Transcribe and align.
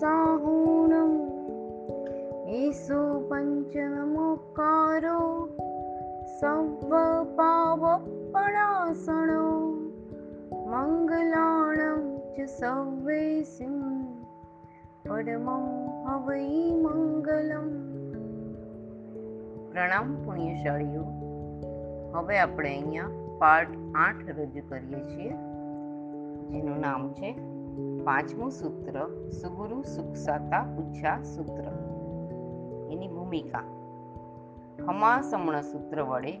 સાહુણમ 0.00 1.12
એસો 2.48 3.26
પંચમોકારો 3.30 5.48
serve 6.40 6.92
પાવપણાસણો 7.36 9.44
મંગલાણમ 10.66 12.18
ચ 12.34 12.36
save 12.46 13.42
સિંહ 13.42 14.06
પરમમ 15.08 15.66
હવૈ 16.06 16.74
મંગલમ 16.74 17.68
પ્રણામ 19.72 20.16
પુણ્યશાળીઓ 20.24 21.04
હવે 22.14 22.38
આપણે 22.38 22.68
અહીંયા 22.68 23.10
પાર્ટ 23.38 23.70
આઠ 23.94 24.28
રજૂ 24.28 24.62
કરીએ 24.68 25.00
છીએ, 25.00 25.36
જેનું 26.50 26.80
નામ 26.80 27.12
છે 27.12 27.57
પાંચમું 28.04 28.50
સૂત્ર, 28.50 29.28
સુગુરુ 29.30 29.82
સુખસાતા 29.82 30.76
ઉચ્છા 30.76 31.22
સૂત્ર. 31.22 31.62
એની 32.92 33.08
ભૂમિકા. 33.08 33.58
હમાસમણ 34.86 35.60
સૂત્ર 35.60 36.02
વડે 36.02 36.32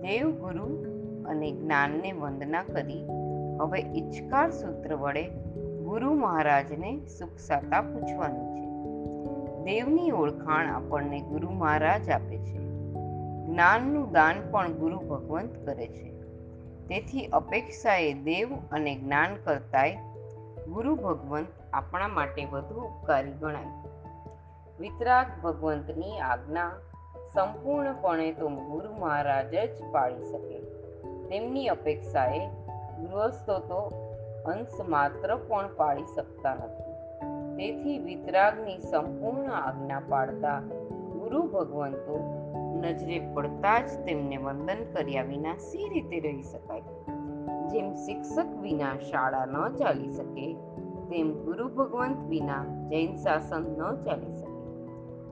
દેવ 0.00 0.30
ગુરુ 0.30 0.84
અને 1.24 1.52
જ્ઞાનને 1.52 2.12
વંદના 2.12 2.62
કરી, 2.62 3.06
હવે 3.60 3.80
ઇચ્છકાર 3.80 4.50
સૂત્ર 4.50 4.94
વડે 4.94 5.28
ગુરુ 5.84 6.12
મહારાજને 6.12 7.06
સુખસાતા 7.06 7.80
પૂછવાનું 7.80 8.54
છે. 8.54 8.66
દેવની 9.64 10.10
ઓળખાણ 10.10 10.66
આપણને 10.66 11.20
ગુરુ 11.20 11.50
મહારાજ 11.50 12.10
આપે 12.10 12.38
છે. 12.38 12.58
જ્ઞાનનું 13.46 14.12
દાન 14.12 14.50
પણ 14.50 14.72
ગુરુ 14.72 14.98
ભગવંત 14.98 15.66
કરે 15.66 15.86
છે. 15.86 16.12
તેથી 16.88 17.26
અપેક્ષાએ 17.26 18.12
દેવ 18.12 18.48
અને 18.72 18.94
જ્ઞાન 18.94 19.34
કરતાંય 19.44 19.92
ગુરુ 20.72 20.96
ભગવંત 20.96 21.46
આપણા 21.72 22.08
માટે 22.08 22.44
વધુ 22.44 22.80
ઉપકારી 22.80 23.32
ગણાય. 23.32 23.88
વિતરાગ 24.80 25.26
ભગવંતની 25.42 26.20
આજ્ઞા 26.20 26.72
સંપૂર્ણપણે 27.34 28.32
તો 28.32 28.48
ગુરુ 28.48 28.94
મહારાજ 28.94 29.54
જ 29.54 29.84
પાળી 29.92 30.22
શકે. 30.24 30.58
તેમની 31.28 31.68
અપેક્ષાએ 31.68 32.48
ગૃહસ્થો 33.02 33.58
તો 33.58 33.78
અંશ 34.46 34.80
માત્ર 34.88 35.36
પણ 35.36 35.74
પાળી 35.76 36.04
શકતા 36.16 36.54
નથી. 36.54 36.86
તેથી 37.56 37.98
વિતરાગની 37.98 38.78
સંપૂર્ણ 38.78 39.52
આજ્ઞા 39.52 40.02
પાડતા 40.08 40.60
ગુરુ 41.12 41.42
ભગવંતો 41.42 42.42
નજરે 42.82 43.34
પડતા 43.34 43.80
જ 43.80 43.90
તેમને 44.04 44.36
વંદન 44.36 44.84
કર્યા 44.92 45.22
વિના 45.22 45.56
સી 45.56 45.88
રીતે 45.88 46.20
રહી 46.20 46.42
શકાય? 46.42 46.82
જેમ 47.68 47.94
શિક્ષક 47.94 48.46
વિના 48.60 48.96
શાળા 49.10 49.46
ન 49.46 49.76
ચાલી 49.76 50.08
શકે, 50.08 50.54
તેમ 51.10 51.44
ગુરુ 51.44 51.68
ભગવંત 51.68 52.28
વિના 52.28 52.64
જૈન 52.64 53.16
શાસન 53.16 53.62
ન 53.78 53.94
ચાલી 54.04 54.36
શકે. 54.36 54.56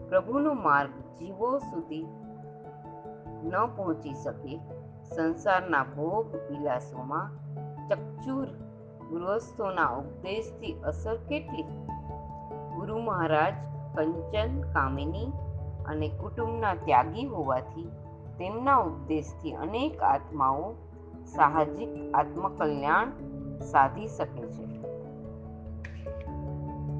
પ્રભુનો 0.08 0.54
માર્ગ 0.54 0.90
જીવો 1.18 1.58
સુધી 1.58 2.06
ન 3.44 3.66
પહોંચી 3.76 4.14
શકે. 4.14 4.60
સંસારના 5.16 5.82
ભોગ 5.82 6.34
વિલાસોમાં 6.34 7.30
ચકચૂર 7.88 8.46
ગૃહસ્થોના 9.10 9.88
ઉપદેશથી 9.88 10.72
અસર 10.84 11.16
કેટલી? 11.16 11.62
ગુરુ 12.76 12.98
મહારાજ 12.98 13.54
કંચન, 13.94 14.60
કામિની 14.60 15.32
અને 15.86 16.08
કુટુંબના 16.08 16.74
ત્યાગી 16.74 17.26
હોવાથી 17.26 17.90
તેમના 18.38 18.76
ઉપદેશથી 18.76 19.52
અનેક 19.52 20.02
આત્માઓ 20.02 20.74
સાહજિક 21.24 22.14
આત્મકલ્યાણ 22.14 23.12
સાધી 23.58 24.06
શકે 24.06 24.46
છે. 24.46 24.64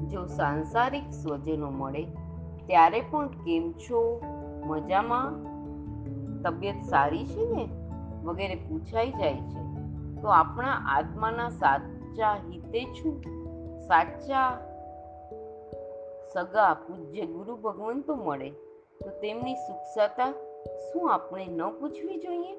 જો 0.09 0.25
સાંસારિક 0.25 1.09
સ્વજનો 1.09 1.69
મળે, 1.69 2.03
ત્યારે 2.65 3.01
પણ 3.01 3.27
કેમ 3.27 3.71
છો? 3.71 4.21
મજામાં? 4.65 5.55
તબિયત 6.43 6.75
સારી 6.83 7.25
છે 7.25 7.55
ને? 7.55 7.69
વગેરે 8.23 8.55
પૂછાઈ 8.55 9.11
જાય 9.11 9.33
છે. 9.33 9.65
તો 10.21 10.27
આપણા 10.27 10.71
આત્માના 10.71 11.49
સાચા 11.49 12.33
હિતે 12.33 12.85
છું? 12.85 13.21
સાચા 13.81 14.57
સગા 16.33 16.73
પૂજ્ય 16.73 17.25
ગુરુ 17.25 17.55
ભગવંતો 17.55 18.15
મળે, 18.15 18.49
તો 19.03 19.09
તેમની 19.09 19.55
સુખસાતા 19.55 20.31
શું 20.65 21.13
આપણે 21.13 21.45
ન 21.45 21.69
પૂછવી 21.69 22.17
જોઈએ? 22.17 22.55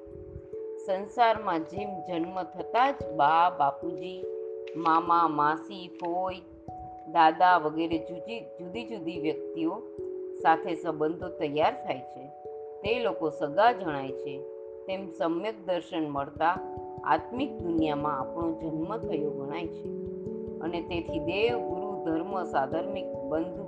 સંસારમાં 0.87 1.59
જેમ 1.59 1.89
જન્મ 2.07 2.43
થતાં 2.43 2.93
જ 2.93 2.95
બા, 3.15 3.49
બાપુજી, 3.49 4.25
મામા, 4.75 5.27
માસી 5.27 5.87
ફોઈ 5.87 6.39
દાદા 7.11 7.57
વગેરે 7.57 7.97
જુદી 7.97 8.39
જુદી 8.39 8.85
જુદી 8.85 9.19
વ્યક્તિઓ 9.19 9.81
સાથે 10.41 10.75
સંબંધો 10.75 11.29
તૈયાર 11.29 11.83
થાય 11.83 11.99
છે. 11.99 12.27
તે 12.81 12.99
લોકો 12.99 13.29
સગા 13.29 13.71
જણાય 13.71 14.07
છે. 14.07 14.39
તેમ 14.87 15.09
સમ્યક 15.09 15.65
દર્શન 15.65 16.09
મળતા 16.09 16.59
આત્મિક 17.03 17.57
દુનિયામાં 17.57 18.19
આપણો 18.19 18.59
જન્મ 18.61 18.97
થયો 18.97 19.29
ગણાય 19.29 19.67
છે. 19.67 19.89
અને 20.59 20.81
તેથી 20.81 21.19
દેવ, 21.19 21.57
ગુરુ, 21.57 22.05
ધર્મ, 22.05 22.43
સાધર્મિક 22.43 23.05
બંધુ 23.29 23.63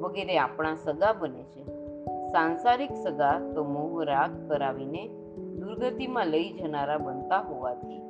વગેરે 0.00 0.38
આપણા 0.38 0.74
સગા 0.74 1.12
બને 1.12 1.42
છે. 1.42 1.64
સાંસારિક 2.32 2.90
સગા 3.04 3.40
તો 3.54 3.64
મોહ 3.64 4.04
રાગ 4.04 4.48
કરાવીને 4.48 5.10
દુર્ગતિમાં 5.60 6.26
લઈ 6.26 6.52
જનારા 6.52 6.98
બનતા 6.98 7.40
હોવાથી 7.40 8.00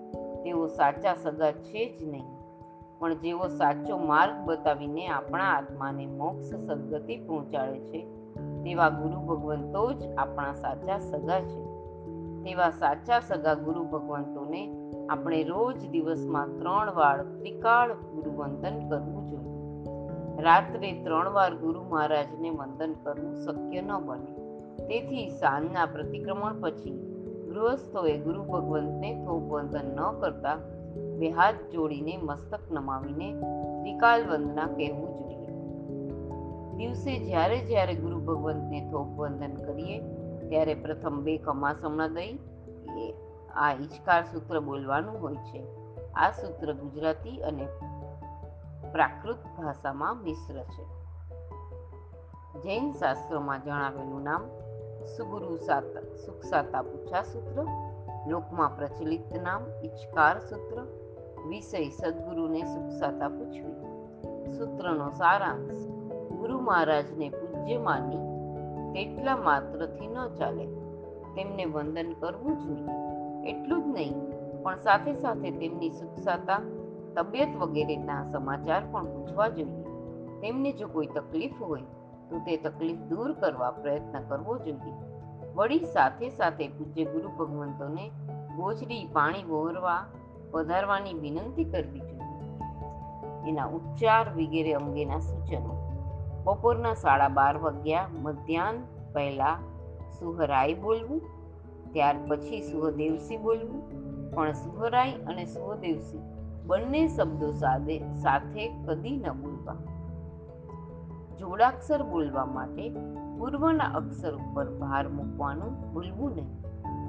તેઓ 0.44 0.66
સાચા 0.66 1.14
સગા 1.14 1.52
છે 1.52 1.96
જ 1.96 2.08
નહીં. 2.08 2.24
પણ 2.98 3.14
જેઓ 3.14 3.46
સાચો 3.46 3.98
માર્ગ 3.98 4.44
બતાવીને 4.44 5.08
આપણા 5.08 5.44
આત્માને 5.44 6.06
મોક્ષ 6.06 6.46
સદગતિ 6.46 7.16
પહોંચાડે 7.16 7.78
છે, 7.78 8.06
તેવા 8.34 8.88
ગુરુ 8.88 9.20
ભગવંતો 9.20 9.92
જ 9.92 10.14
આપણા 10.18 10.54
સાચા 10.54 10.98
સગા 10.98 11.40
છે. 11.40 11.64
તેવા 12.42 12.70
સાચા 12.70 13.20
સગા 13.20 13.54
ગુરુ 13.54 13.84
ભગવંતોને 13.84 14.92
આપણે 15.10 15.42
રોજ 15.42 15.88
દિવસમાં 15.88 16.58
ત્રણ 16.58 16.94
વાર 16.94 17.22
ત્રિકાળ 17.22 17.94
ગુરુવંદન 17.94 18.88
કરવું 18.88 19.26
જોઈએ. 19.26 19.52
રાત્રે 20.42 20.92
ત્રણ 20.92 21.30
વાર 21.30 21.54
ગુરુ 21.54 21.82
મહારાજને 21.82 22.50
વંદન 22.50 22.92
કરવું 22.92 23.34
શક્ય 23.34 23.80
ન 23.80 23.90
બને. 24.06 24.42
તેથી 24.86 25.28
સાંજના 25.28 25.86
પ્રતિક્રમણ 25.86 26.60
પછી 26.60 27.11
ગૃહસ્થોએ 27.52 28.18
ગુરુ 28.18 28.42
ભગવંતને 28.42 29.24
થોપ 29.24 29.42
વંદન 29.42 29.96
ન 29.96 30.20
કરતા 30.20 30.56
બે 31.18 31.30
હાથ 31.30 31.54
જોડીને 31.72 32.16
મસ્તક 32.16 32.60
નમાવીને 32.70 33.32
ત્રિકાલ 33.82 34.30
વંદના 34.30 34.66
કહેવું 34.66 35.08
જોઈએ. 35.18 35.48
દિવસે 36.76 37.24
જ્યારે 37.24 37.58
જ્યારે 37.58 37.94
ગુરુ 37.94 38.20
ભગવંતને 38.20 38.90
થોપ 38.90 39.08
વંદન 39.08 39.54
કરીએ, 39.54 39.98
ત્યારે 40.48 40.74
પ્રથમ 40.74 41.22
બે 41.22 41.36
કમાસમણા 41.38 42.06
દઈ 42.06 42.38
આ 43.54 43.72
ઈચકાર 43.72 44.22
સૂત્ર 44.22 44.60
બોલવાનું 44.60 45.20
હોય 45.20 45.34
છે. 45.34 45.62
આ 46.12 46.30
સૂત્ર 46.30 46.72
ગુજરાતી 46.72 47.42
અને 47.42 47.66
પ્રાકૃત 48.92 49.36
ભાષામાં 49.36 50.22
મિશ્ર 50.22 50.54
છે. 50.54 50.84
જૈન 52.62 52.92
શાસ્ત્રોમાં 52.92 53.62
જણાવેલું 53.64 54.22
નામ 54.22 54.40
સુગુરુ 55.04 55.56
સાતા 55.56 56.00
સુખસાતા 56.26 56.82
પૂછા 56.82 57.22
સૂત્ર, 57.22 57.66
લોકમાં 58.28 58.76
પ્રચલિત 58.76 59.32
નામ 59.42 59.62
ઇચ્છકાર 59.84 60.38
સૂત્ર, 60.38 60.82
વિષય 61.48 61.88
સદગુરુને 61.88 62.62
સુખસાતા 62.62 63.28
પૂછવી. 63.28 63.72
સૂત્રનો 64.52 65.10
સારાંશ, 65.10 65.86
ગુરુ 66.32 66.60
મહારાજને 66.60 67.28
પૂજ્ય 67.28 67.78
માની 67.78 68.16
તેટલા 68.92 69.36
માત્રથી 69.36 70.06
ન 70.06 70.28
ચાલે. 70.28 70.66
તેમને 71.34 71.64
વંદન 71.64 72.12
કરવું 72.12 72.58
જોઈએ 72.58 72.92
એટલું 73.50 73.84
જ 73.84 73.86
નહીં, 73.86 74.14
પણ 74.62 74.76
સાથે 74.76 75.14
સાથે 75.14 75.50
તેમની 75.50 75.90
સુખસાતા, 75.90 76.60
તબિયત 77.16 77.56
વગેરેના 77.56 78.24
સમાચાર 78.24 78.82
પણ 78.92 79.04
પૂછવા 79.04 79.48
જોઈએ. 79.48 79.82
તેમને 80.40 80.72
જો 80.72 80.88
કોઈ 80.88 81.06
તકલીફ 81.06 81.62
હોય 81.62 81.80
તો 82.32 82.38
તે 82.38 82.56
તકલીફ 82.56 82.98
દૂર 82.98 83.32
કરવા 83.32 83.70
પ્રયત્ન 83.70 84.22
કરવો 84.28 84.58
જોઈએ. 84.58 84.94
વળી 85.54 85.78
સાથે 85.78 86.28
સાથે 86.28 86.68
પૂજ્ય 86.68 87.04
ગુરુ 87.04 87.28
ભગવંતોને 87.28 88.10
ગોચરી 88.56 89.08
પાણી 89.12 89.44
વહોરવા 89.44 90.06
વધારવાની 90.52 91.14
વિનંતી 91.14 91.64
કરવી 91.64 92.00
જોઈએ. 92.00 93.48
એના 93.48 93.66
ઉચ્ચાર 93.66 94.28
વગેરે 94.34 94.72
અંગેના 94.72 95.18
સૂચનો. 95.18 95.78
બપોરના 96.44 96.94
સાડા 96.94 97.28
બાર 97.28 97.56
વાગ્યા 97.56 98.08
મધ્યાહન 98.22 98.82
પહેલા 99.12 99.56
સુહરાઈ 100.18 100.74
બોલવું, 100.74 101.20
ત્યાર 101.92 102.16
પછી 102.28 102.62
સુહદેવસી 102.62 103.36
બોલવું, 103.36 103.82
પણ 104.30 104.52
સુહરાઈ 104.52 105.12
અને 105.12 105.44
સુહદેવસી 105.44 106.20
બંને 106.66 107.08
શબ્દો 107.08 107.52
સાથે 108.22 108.68
કદી 108.86 109.16
ન 109.16 109.32
બોલવા. 109.32 109.76
જોડાક્ષર 111.38 112.02
બોલવા 112.02 112.44
માટે 112.44 112.90
પૂર્વના 113.38 113.84
અક્ષર 113.84 114.34
ઉપર 114.34 114.64
ભાર 114.64 115.08
મૂકવાનું 115.08 115.92
ભૂલવું 115.92 116.30
નહીં. 116.34 116.62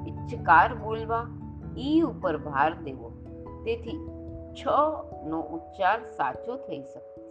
ઇચ્છકાર 0.07 0.75
બોલવા, 0.75 1.27
ઈ 1.77 2.01
ઉપર 2.01 2.37
ભાર 2.37 2.73
દેવો. 2.73 3.11
તેથી 3.65 4.09
છ 4.53 4.67
નો 5.27 5.41
ઉચ્ચાર 5.41 6.03
સાચો 6.03 6.55
થઈ 6.55 6.81
શકશે. 6.81 7.23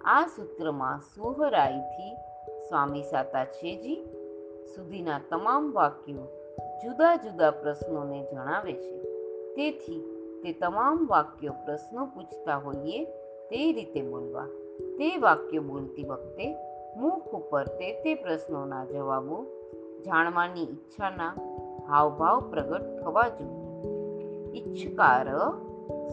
આ 0.00 0.26
સૂત્રમાં 0.26 1.00
સુહરાઈથી 1.00 2.14
સ્વામી 2.68 3.02
સાતાછેજી 3.02 4.04
સુધીના 4.76 5.20
તમામ 5.30 5.72
વાક્યો 5.72 6.22
જુદા 6.84 7.16
જુદા 7.16 7.50
પ્રશ્નોને 7.50 8.26
જણાવે 8.32 8.72
છે. 8.72 9.02
તેથી 9.54 10.10
તે 10.42 10.52
તમામ 10.52 11.06
વાક્યો 11.10 11.52
પ્રશ્નો 11.52 12.06
પૂછતા 12.06 12.56
હોઈએ 12.56 13.04
તે 13.50 13.72
રીતે 13.72 14.02
બોલવા. 14.02 14.46
તે 14.98 15.18
વાક્ય 15.18 15.58
બોલતી 15.58 16.04
વખતે 16.04 16.56
મુખ 16.96 17.34
ઉપર 17.34 17.64
તે 17.64 17.92
તે 18.02 18.14
પ્રશ્નોના 18.14 18.84
જવાબો, 18.84 19.44
જાણવાની 20.06 20.62
ઈચ્છાના 20.62 21.32
હાવભાવ 21.88 22.40
પ્રગટ 22.50 23.02
થવા 23.02 23.28
જોઈએ. 23.28 23.64
ઈચ્છકાર 24.54 25.28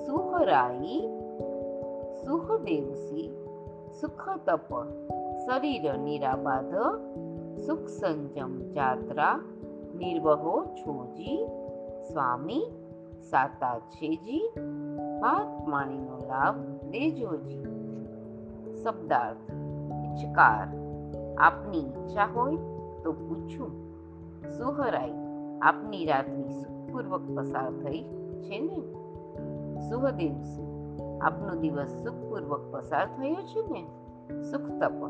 સુહરાઈ 0.06 1.02
સુખદેવસી 2.26 3.30
સુખ 4.02 4.30
તપ 4.46 4.70
શરીર 5.46 5.98
નિરાબાધ, 5.98 6.76
સુખ 7.66 7.88
સંજમ 7.88 8.72
જાત્રા, 8.72 9.40
નિર્વહો 9.96 10.66
છોજી, 10.66 11.46
સ્વામી, 12.14 12.66
સાતા 13.22 13.80
છેજી 13.80 14.52
ભાત 15.22 15.68
માણીનો 15.68 16.18
લાભ 16.18 16.58
દેજોજી 16.92 17.81
શબ્દાર્થ 18.84 19.54
ઇચ્છકાર 20.06 20.68
આપની 21.38 21.80
ઈચ્છા 21.80 22.26
હોય 22.26 22.58
તો 23.04 23.12
પૂછું 23.12 23.72
સુહરાઈ 24.58 25.14
આપની 25.62 26.06
રાત્રિ 26.06 26.50
સુખપૂર્વક 26.50 27.22
પસાર 27.38 27.72
થઈ 27.72 28.04
છે 28.42 28.60
ને 28.60 28.82
સુહદેવસી 29.90 30.72
આપનો 31.22 31.56
દિવસ 31.56 31.88
સુખપૂર્વક 31.88 32.62
પસાર 32.72 33.08
થયો 33.08 33.36
છે 33.36 33.62
ને 33.72 33.84
સુખ 34.44 34.70
તપ 34.82 35.10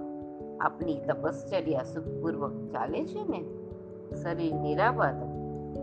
આપની 0.60 1.00
તપશ્ચર્યા 1.08 1.84
સુખપૂર્વક 1.84 2.54
ચાલે 2.74 3.06
છે 3.06 3.24
ને 3.30 3.42
શરીર 4.16 4.56
નિરાબાદ 4.56 5.16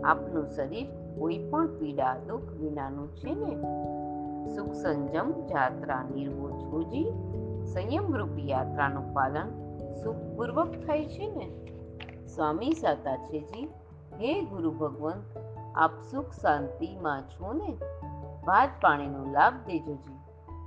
આપનું 0.03 0.47
શરીર 0.47 0.87
કોઈ 1.19 1.49
પણ 1.49 1.67
પીડા, 1.67 2.17
દુઃખ 2.27 2.53
વિનાનું 2.61 3.15
છે 3.15 3.35
ને? 3.35 3.51
સુખ 4.55 4.73
સંજમ 4.73 5.31
જાત્રા 5.31 6.03
નિર્વો 6.15 6.49
છોજી 6.51 7.11
સંયમ 7.73 8.15
રૂપી 8.15 8.49
યાત્રાનું 8.49 9.13
પાલન 9.13 9.49
સુખપૂર્વક 10.03 10.67
થાય 10.67 11.05
છે 11.05 11.35
ને? 11.35 11.49
સ્વામી 12.27 12.71
સાતા 12.71 13.15
છે 13.15 13.37
હે 14.19 14.41
ગુરુ 14.41 14.71
ભગવંત, 14.71 15.37
આપ 15.75 15.91
સુખ 16.11 16.31
શાંતિમાં 16.41 17.21
છો 17.21 17.53
ને? 17.53 17.77
ભાત 18.45 18.69
પાણીનો 18.81 19.25
લાભ 19.31 19.53
દેજો 19.53 19.93
જી. 19.93 20.13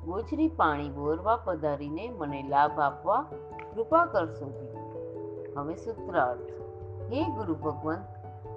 ગોચરી 0.05 0.49
પાણી 0.49 0.89
બોરવા 0.89 1.37
પધારીને 1.37 2.11
મને 2.11 2.43
લાભ 2.49 2.81
આપવા 2.81 3.27
કૃપા 3.75 4.07
કરશો 4.07 4.51
જી. 4.51 4.77
હવે 5.57 5.75
સૂત્રાર્થ 5.75 6.51
હે 7.13 7.25
ગુરુ 7.25 7.55
ભગવંત, 7.55 8.05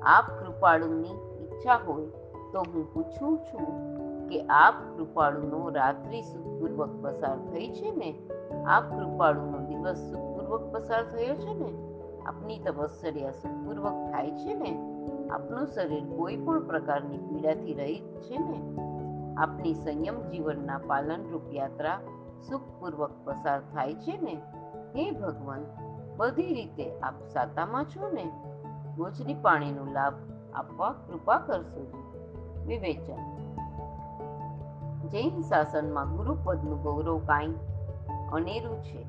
આપ 0.04 0.26
કૃપાળુની 0.40 1.10
ઈચ્છા 1.44 1.76
હોય 1.76 2.06
તો 2.54 2.60
હું 2.60 2.94
પૂછું 2.94 3.38
છું 3.38 3.96
કે 4.28 4.46
આપ 4.46 4.98
કૃપાળુનો 4.98 5.70
રાત્રિ 5.70 6.22
સુખપૂર્વક 6.22 6.90
પસાર 7.04 7.38
થઈ 7.38 7.70
છે 7.70 7.92
ને? 7.92 8.25
આપ 8.68 9.00
કૃપાળુનો 9.00 9.60
દિવસ 9.60 9.98
સુખપૂર્વક 9.98 10.74
પસાર 10.74 11.04
થયો 11.04 11.36
છે 11.36 11.54
ને, 11.54 11.70
આપની 12.26 12.60
તપશ્ચર્યા 12.60 13.32
સુખપૂર્વક 13.32 14.12
થાય 14.12 14.32
છે 14.32 14.54
ને, 14.54 14.72
આપનું 15.30 15.68
શરીર 15.68 16.06
કોઈ 16.18 16.36
પણ 16.36 16.68
પ્રકારની 16.68 17.18
પીડાથી 17.18 17.74
રહિત 17.74 18.04
છે 18.04 18.38
ને, 18.38 18.78
આપની 19.38 19.74
સંયમ 19.74 20.22
જીવનના 20.22 20.78
પાલનરૂપ 20.78 21.54
યાત્રા 21.54 22.00
સુખપૂર્વક 22.50 23.12
પસાર 23.26 23.62
થાય 23.62 23.94
છે 23.94 24.18
ને, 24.22 24.42
હે 24.96 25.12
ભગવાન, 25.12 25.66
બધી 26.18 26.54
રીતે 26.54 27.00
આપ 27.00 27.14
સાતામાં 27.34 27.86
છો 27.86 28.10
ને 28.10 28.26
ગોચરી 28.98 29.34
પાણીનો 29.34 29.86
લાભ 29.92 30.14
આપવા 30.54 30.92
કૃપા 30.92 31.38
કરશો 31.38 32.04
વિવેચન. 32.66 33.36
જૈન 35.10 35.42
શાસનમાં 35.42 36.18
ગુરુપદનું 36.18 36.84
ગૌરવ 36.84 37.20
કાંઈ 37.20 37.54
અનેરું 38.32 38.84
છે. 38.84 39.06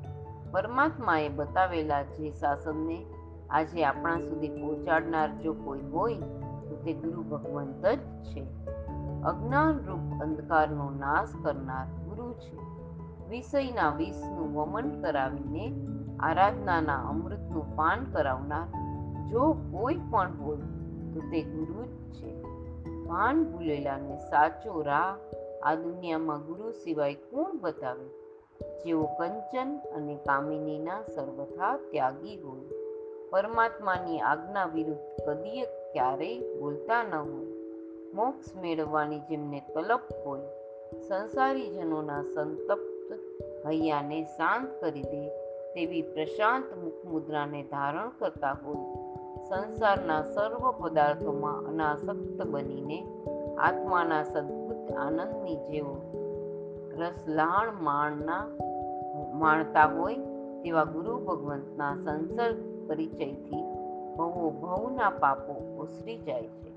પરમાત્માએ 0.51 1.29
બતાવેલા 1.29 2.03
જે 2.03 2.31
શાસનને 2.31 3.05
આજે 3.49 3.85
આપણા 3.85 4.19
સુધી 4.19 4.49
પહોંચાડનાર 4.49 5.31
જો 5.37 5.53
કોઈ 5.53 5.79
હોય, 5.79 6.13
તો 6.69 6.81
તે 6.85 6.93
ગુરુ 6.93 7.23
ભગવંત 7.23 7.85
જ 7.85 7.99
છે. 7.99 8.47
અજ્ઞાન 9.23 9.85
રૂપ 9.85 10.21
અંધકારનો 10.21 10.89
નાશ 10.89 11.29
કરનાર 11.43 11.85
ગુરુ 11.85 12.33
છે. 12.33 12.57
વિષયના 13.29 13.89
વિષનું 13.89 14.55
વમન 14.55 15.01
કરાવીને 15.01 15.87
આરાધનાના 16.19 17.09
અમૃતનું 17.09 17.75
પાન 17.75 18.05
કરાવનાર 18.05 18.67
જો 19.29 19.51
કોઈ 19.51 19.95
પણ 20.11 20.31
હોય, 20.39 20.57
તો 21.13 21.19
તે 21.19 21.41
ગુરુ 21.41 21.85
જ 21.85 22.13
છે. 22.13 22.43
ભાન 23.05 23.43
ભૂલેલાને 23.43 24.17
સાચો 24.17 24.81
રાહ 24.81 25.17
આ 25.63 25.75
દુનિયામાં 25.75 26.41
ગુરુ 26.41 26.71
સિવાય 26.71 27.13
કોણ 27.13 27.59
બતાવે? 27.61 28.26
જેઓ 28.61 29.03
કંચન 29.03 29.79
અને 29.95 30.15
કામિનીના 30.15 31.01
સર્વથા 31.15 31.77
ત્યાગી 31.91 32.41
હોય 32.41 32.87
પરમાત્માની 33.29 34.19
આજ્ઞા 34.19 34.65
વિરુદ્ધ 34.65 35.29
કદીય 35.29 35.65
ક્યારેય 35.65 36.39
બોલતા 36.39 37.03
ન 37.03 37.15
હોય. 37.15 37.47
મોક્ષ 38.13 38.55
મેળવવાની 38.55 39.19
જેમને 39.19 39.61
તલપ 39.73 40.01
હોય, 40.25 40.41
સંસારીજનોના 41.07 42.21
સંતપ્ત 42.21 43.19
હૈયાને 43.65 44.23
શાંત 44.23 44.81
કરી 44.81 45.01
દે 45.01 45.29
તેવી 45.73 46.01
પ્રશાંત 46.01 46.77
મુખમુદ્રાને 46.77 47.63
ધારણ 47.63 48.09
કરતા 48.09 48.57
હોય. 48.65 49.07
સંસારના 49.49 50.21
સર્વ 50.21 50.71
પદાર્થોમાં 50.71 51.65
અનાસક્ત 51.65 52.41
બનીને 52.43 53.07
આત્માના 53.57 54.23
સદભુત 54.23 54.91
આનંદની 54.91 55.55
જેવો 55.55 56.06
રસલાણ 56.97 57.83
માણના 57.83 58.47
માણતા 59.33 59.85
હોય 59.85 60.15
તેવા 60.63 60.83
ગુરુ 60.83 61.17
ભગવંતના 61.17 61.95
સંસર્ગ 61.95 62.89
પરિચયથી 62.89 63.63
ભવો 64.17 64.49
ભવના 64.49 65.09
પાપો 65.09 65.77
ઓસરી 65.77 66.17
જાય 66.17 66.47
છે. 66.47 66.71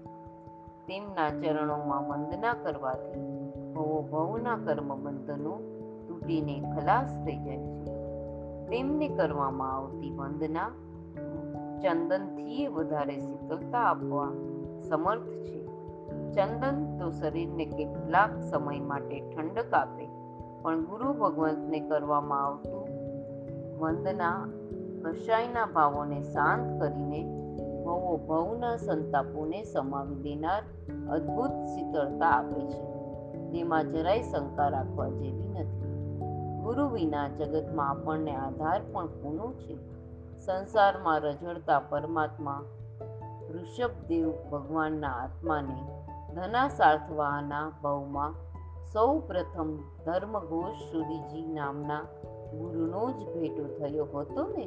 તેમના 0.86 1.30
ચરણોમાં 1.30 2.08
વંદના 2.08 2.54
કરવાથી 2.54 3.50
ભવો 3.72 4.02
ભવના 4.12 4.56
કર્મ 4.56 5.04
બંધનો 5.04 5.60
તૂટીને 6.08 6.60
ખલાસ 6.60 7.24
થઈ 7.26 7.36
જાય 7.36 7.56
છે. 7.56 7.94
તેમને 8.66 9.08
કરવામાં 9.08 9.76
આવતી 9.76 10.10
વંદના 10.16 10.68
ચંદનથી 11.82 12.66
વધારે 12.66 13.18
શીતળતા 13.18 13.78
આપવા 13.78 14.28
સમર્થ 14.88 15.22
છે. 15.22 15.60
ચંદન 16.32 16.98
તો 16.98 17.10
શરીરને 17.10 17.64
કેટલાક 17.64 18.30
સમય 18.40 18.80
માટે 18.80 19.20
ઠંડક 19.20 19.74
આપે 19.74 20.09
પણ 20.62 20.84
ગુરુ 20.84 21.12
ભગવંતને 21.12 21.80
કરવામાં 21.80 22.46
આવતું 22.46 22.88
વંદના 23.78 24.48
કશાયના 25.02 25.66
ભાવોને 25.66 26.22
શાંત 26.22 26.80
કરીને 26.80 27.40
ભવો 27.84 28.16
ભવના 28.16 28.76
સંતાપોને 28.76 29.62
સમાવી 29.62 30.14
દેનાર 30.14 30.62
અદ્ભુત 31.10 31.50
શીતળતા 31.50 32.26
આપે 32.26 32.66
છે. 32.66 32.90
તેમાં 33.50 33.92
જરાય 33.92 34.22
શંકા 34.22 34.68
રાખવા 34.68 35.08
જેવી 35.08 35.48
નથી. 35.48 35.80
ગુરુ 36.62 36.88
વિના 36.88 37.28
જગતમાં 37.28 37.90
આપણને 37.90 38.36
આધાર 38.36 38.80
પણ 38.92 39.06
કોનો 39.06 39.52
છે? 39.52 39.78
સંસારમાં 40.40 41.20
રઝળતા 41.20 41.80
પરમાત્મા 41.80 42.64
ઋષભદેવ 43.50 44.32
ભગવાનના 44.50 45.08
આત્માને 45.08 45.82
ધના 46.34 46.68
સાર્થવાના 46.68 47.72
ભવમાં 47.82 48.49
સૌ 48.92 49.18
પ્રથમ 49.18 49.76
ધર્મઘોષ 50.06 50.74
સુરીજી 50.92 51.54
નામના 51.54 52.00
ગુરુનો 52.58 53.10
જ 53.10 53.14
ભેટો 53.14 53.64
થયો 53.64 54.04
હતો 54.04 54.48
ને, 54.48 54.66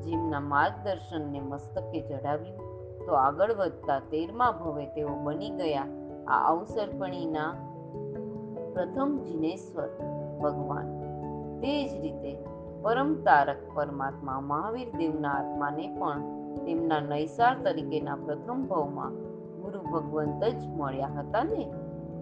જેમના 0.00 0.40
માર્ગદર્શનને 0.40 1.40
મસ્તકે 1.40 2.00
ચઢાવ્યું. 2.00 2.58
તો 3.06 3.12
આગળ 3.12 3.54
વધતા 3.54 3.98
તેરમા 3.98 4.50
ભવે 4.50 4.86
તેઓ 4.86 5.08
બની 5.08 5.50
ગયા 5.50 5.86
આ 6.28 6.50
અવસરપણીના 6.52 7.54
પ્રથમ 8.74 9.18
જીનેશ્વર 9.18 9.88
ભગવાન. 10.42 10.86
તે 11.60 11.88
જ 11.88 12.00
રીતે 12.00 12.38
પરમ 12.82 13.14
તારક 13.14 13.56
પરમાત્મા 13.74 14.40
મહાવીર 14.40 14.96
દેવના 14.96 15.30
આત્માને 15.30 15.88
પણ 15.98 16.20
તેમના 16.64 17.00
નૈસાર 17.00 17.62
તરીકેના 17.62 18.16
પ્રથમ 18.16 18.66
ભવમાં 18.66 19.10
ગુરુ 19.62 19.80
ભગવંત 19.80 20.44
જ 20.44 20.68
મળ્યા 20.68 21.06
હતા 21.06 21.44
ને. 21.44 21.72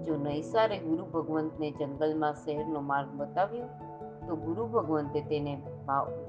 જો 0.04 0.14
નૈસારે 0.18 0.78
ગુરુ 0.78 1.04
ભગવંતને 1.14 1.68
જંગલમાં 1.70 2.40
શહેરનો 2.42 2.80
માર્ગ 2.90 3.10
બતાવ્યો, 3.16 3.68
તો 4.26 4.36
ગુરુ 4.36 4.64
ભગવંતે 4.66 5.20
તેને 5.22 5.52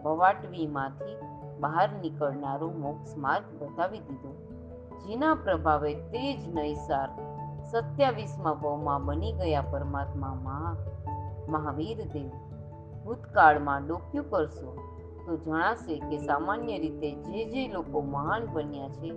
ભવાટવીમાંથી 0.04 1.18
બહાર 1.60 1.90
નીકળનારો 2.02 2.68
મોક્ષ 2.80 3.18
માર્ગ 3.18 3.48
બતાવી 3.60 4.00
દીધો. 4.00 4.32
જેના 5.00 5.36
પ્રભાવે 5.44 5.92
તે 6.12 6.24
જ 6.34 6.54
નૈસાર 6.54 7.10
સત્યાવીસમાં 7.72 8.62
ભાવમાં 8.62 9.06
બની 9.06 9.34
ગયા 9.34 9.66
પરમાત્મા 9.72 10.36
મહા 10.44 10.76
મહાવીર 11.50 12.00
દેવ 12.14 12.30
ભૂતકાળમાં 13.04 13.88
ડોક્યું 13.88 14.30
કરશો, 14.30 14.72
તો 15.26 15.38
જણાશે 15.38 15.96
કે 16.00 16.18
સામાન્ય 16.20 16.78
રીતે 16.78 17.10
જે 17.26 17.44
જે 17.46 17.68
લોકો 17.68 18.02
મહાન 18.14 18.48
બન્યા 18.54 18.90
છે, 18.90 19.12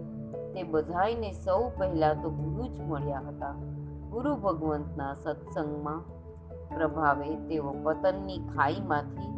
તે 0.55 0.63
બધાઈને 0.63 1.31
સૌ 1.45 1.63
પહેલા 1.79 2.15
તો 2.15 2.29
ગુરુ 2.31 2.65
જ 2.69 2.77
મળ્યા 2.91 3.25
હતા. 3.29 3.55
ગુરુ 4.13 4.35
ભગવંતના 4.37 5.15
સત્સંગમાં 5.15 6.01
પ્રભાવે 6.77 7.37
તેઓ 7.37 7.71
પતનની 7.83 8.39
ખાઈમાંથી 8.39 9.31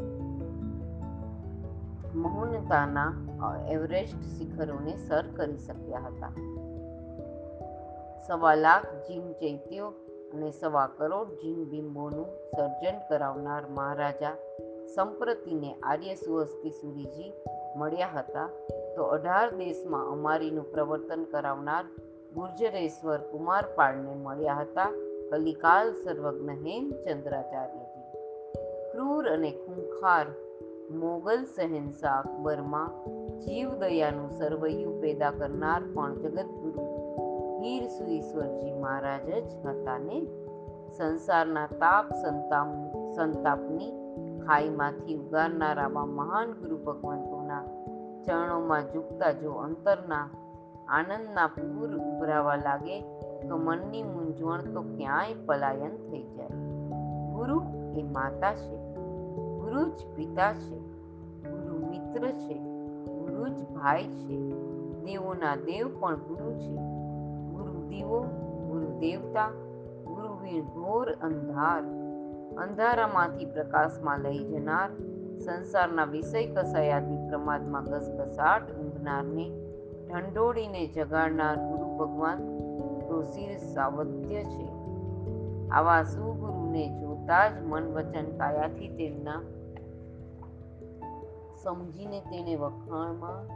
મૌનતાના 2.14 3.10
એવરેસ્ટ 3.68 4.22
શિખરોને 4.22 4.96
સર 4.96 5.24
કરી 5.36 5.58
શક્યા 5.58 5.98
હતા. 5.98 6.32
સવા 8.26 8.54
લાખ 8.54 8.86
જીન 8.86 9.32
ચૈત્યો 9.32 9.88
અને 10.34 10.50
સવા 10.50 10.86
કરોડ 10.86 11.28
જીન 11.28 11.64
બિંબોનું 11.64 12.26
સર્જન 12.56 12.98
કરાવનાર 13.08 13.66
મહારાજા 13.68 14.36
સંપ્રતિને 14.94 15.74
આર્ય 15.82 16.14
સુહસ્તી 16.14 16.70
સુરીજી 16.70 17.32
મળ્યા 17.76 18.08
હતા. 18.14 18.48
તો 18.96 19.04
અઢાર 19.04 19.50
દેશમાં 19.50 20.08
અમારીનું 20.08 20.72
પ્રવર્તન 20.72 21.24
કરાવનાર 21.24 21.84
ગુર્જરેશ્વર 22.34 23.18
કુમારપાળને 23.18 24.14
મળ્યા 24.14 24.54
હતા 24.54 24.90
કલિકાલ 25.30 25.92
સર્વજ્ઞ 25.92 26.50
હેમચંદ્રાચાર્યજી. 26.50 28.04
ક્રૂર 28.92 29.28
અને 29.28 29.50
ખૂંખાર 29.50 30.26
મોગલ 30.90 31.44
સહેનશા 31.44 32.18
અકબરમાં 32.18 32.90
જીવદયાનું 33.40 34.30
સર્વૈયું 34.30 35.00
પેદા 35.00 35.30
કરનાર 35.30 35.82
પણ 35.82 36.14
જગતગુરુ 36.14 36.86
હીર 37.62 37.88
સુઈશ્વરજી 37.88 38.72
મહારાજ 38.72 39.28
જ 39.30 39.66
હતા 39.66 39.98
ને? 39.98 40.26
સંસારના 40.96 41.66
તાપ 41.66 42.14
સંતાપ 42.14 42.66
સંતાપની 43.16 43.92
ખાઈમાંથી 44.46 45.14
ઉગારનાર 45.14 45.78
આવા 45.78 46.06
મહાન 46.06 46.52
ગુરુ 46.52 46.76
ભગવંતોના 46.76 47.64
ચરણોમાં 48.26 48.82
ઝૂકતા 48.92 49.32
જો 49.32 49.52
અંતરના 49.52 50.28
આનંદના 50.88 51.46
પૂર 51.46 51.96
ઉભરાવા 51.96 52.56
લાગે 52.56 53.00
તો 53.48 53.56
મનની 53.56 54.02
મૂંઝવણ 54.02 54.60
તો 54.62 54.82
ક્યાંય 54.82 55.34
પલાયન 55.46 55.96
થઈ 55.96 56.22
જાય. 56.22 56.48
ગુરુ 57.32 57.62
એ 57.98 58.02
માતા 58.02 58.54
છે, 58.54 58.76
ગુરુ 59.56 59.88
જ 59.88 60.06
પિતા 60.16 60.52
છે, 60.52 60.78
ગુરુ 61.50 61.86
મિત્ર 61.86 62.30
છે, 62.30 62.54
ગુરુ 63.04 63.48
જ 63.48 63.62
ભાઈ 63.68 64.08
છે, 64.08 64.36
દેવોના 65.04 65.56
દેવ 65.56 66.00
પણ 66.00 66.16
ગુરુ 66.16 66.52
છે. 66.54 66.76
ગુરુ 67.50 67.88
દીવો, 67.88 68.20
ગુરુ 68.68 68.98
દેવતા, 68.98 69.48
ગુરુ 70.04 70.34
વીણ 70.42 70.62
ઘોર 70.62 71.12
અંધાર. 71.12 71.82
અંધારામાંથી 72.56 73.44
પ્રકાશમાં 73.44 74.18
લઈ 74.18 74.44
જનાર, 74.44 74.90
સંસારના 75.38 76.04
વિષય 76.04 76.46
કસાયાથી 76.46 77.28
પ્રમાદમાં 77.28 77.84
ઘસઘસાટ 77.84 78.70
ઊંઘનારને 78.70 79.73
ઢંઢોળીને 80.08 80.86
જગાડનાર 80.86 81.56
ગુરુ 81.56 81.96
ભગવાન 81.96 82.38
તો 83.08 83.22
શિર 83.22 83.58
સાવધ્ય 83.58 84.44
છે. 84.44 84.68
આવા 85.70 86.02
સુગુરુને 86.02 87.00
જોતા 87.00 87.48
જ 87.48 87.52
મન 87.62 87.84
વચન 87.94 88.36
કાયાથી 88.38 88.88
તેમના 88.88 89.42
સમજીને 91.62 92.20
તેને 92.20 92.56
વખાણમાં 92.56 93.48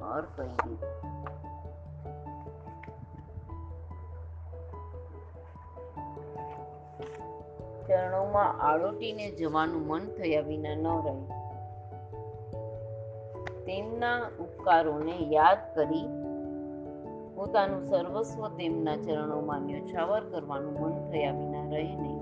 હાર 0.00 0.22
કહી 0.36 0.48
દીધું. 0.48 1.12
ચરણોમાં 7.86 8.60
આળોટીને 8.60 9.30
જવાનું 9.30 9.86
મન 9.86 10.00
થયા 10.06 10.40
વિના 10.40 10.74
ન 10.74 10.86
રહે. 10.86 11.41
તેમના 13.72 14.30
ઉપકારોને 14.40 15.12
યાદ 15.30 15.58
કરી 15.74 16.08
પોતાનું 17.34 17.82
સર્વસ્વ 17.82 18.48
તેમના 18.48 18.96
ચરણોમાં 18.96 19.60
ન્યોછાવર 19.60 20.24
કરવાનું 20.24 20.74
મન 20.80 21.10
થયા 21.10 21.30
વિના 21.30 21.70
રહે 21.70 21.96
નહીં 21.96 22.18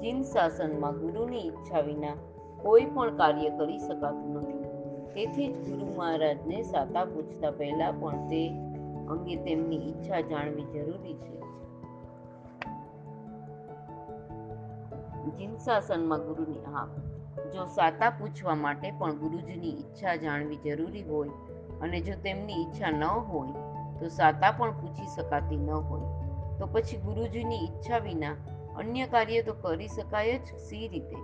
ચીન 0.00 0.22
શાસનમાં 0.22 0.92
ગુરુની 0.92 1.38
ઈચ્છા 1.38 1.80
વિના 1.80 2.14
કોઈ 2.62 2.84
પણ 2.84 3.16
કાર્ય 3.16 3.50
કરી 3.50 3.78
શકાતું 3.78 4.34
નથી. 4.34 4.62
તેથી 5.14 5.52
જ 5.52 5.70
ગુરુ 5.70 5.86
મહારાજને 5.96 6.62
સાતા 6.62 7.04
પૂછતા 7.04 7.50
પહેલા 7.50 7.90
પણ 7.90 8.26
તે 8.28 8.42
અંગે 9.08 9.36
તેમની 9.36 9.76
ઈચ્છા 9.76 10.20
જાણવી 10.20 10.62
જરૂરી 10.62 11.14
છે. 11.14 11.40
જીન 15.30 15.56
શાસનમાં 15.56 16.18
ગુરુની 16.18 16.64
હા 16.64 16.88
જો 17.54 17.66
સાતા 17.66 18.10
પૂછવા 18.10 18.54
માટે 18.54 18.90
પણ 18.90 19.16
ગુરુજીની 19.16 19.68
ઈચ્છા 19.68 20.16
જાણવી 20.16 20.56
જરૂરી 20.56 21.02
હોય 21.02 21.28
અને 21.80 22.00
જો 22.00 22.12
તેમની 22.22 22.62
ઈચ્છા 22.62 22.90
ન 22.90 23.04
હોય, 23.04 23.52
તો 24.00 24.08
સાતા 24.08 24.50
પણ 24.50 24.70
પૂછી 24.70 25.06
શકાતી 25.16 25.56
ન 25.56 25.70
હોય. 25.70 26.22
તો 26.58 26.68
પછી 26.72 26.96
ગુરુજીની 26.96 27.56
ઈચ્છા 27.56 27.98
વિના 27.98 28.34
અન્ય 28.76 29.06
કાર્ય 29.06 29.42
તો 29.42 29.52
કરી 29.52 29.88
શકાય 29.88 30.38
જ 30.38 30.42
સી 30.42 30.88
રીતે? 30.88 31.16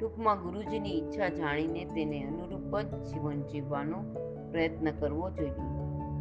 ટૂંકમાં 0.00 0.42
ગુરુજીની 0.42 0.90
ઈચ્છા 0.90 1.28
જાણીને 1.28 1.84
તેને 1.84 2.24
અનુરૂપ 2.24 2.80
જ 2.80 3.04
જીવન 3.04 3.42
જીવવાનો 3.42 4.02
પ્રયત્ન 4.50 4.90
કરવો 4.90 5.30
જોઈએ. 5.30 5.50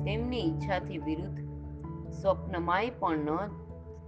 તેમની 0.05 0.39
ઈચ્છાથી 0.39 0.97
વિરુદ્ધ 0.97 1.39
સ્વપ્નમાંય 2.11 2.89
પણ 2.89 3.17
ન 3.17 3.47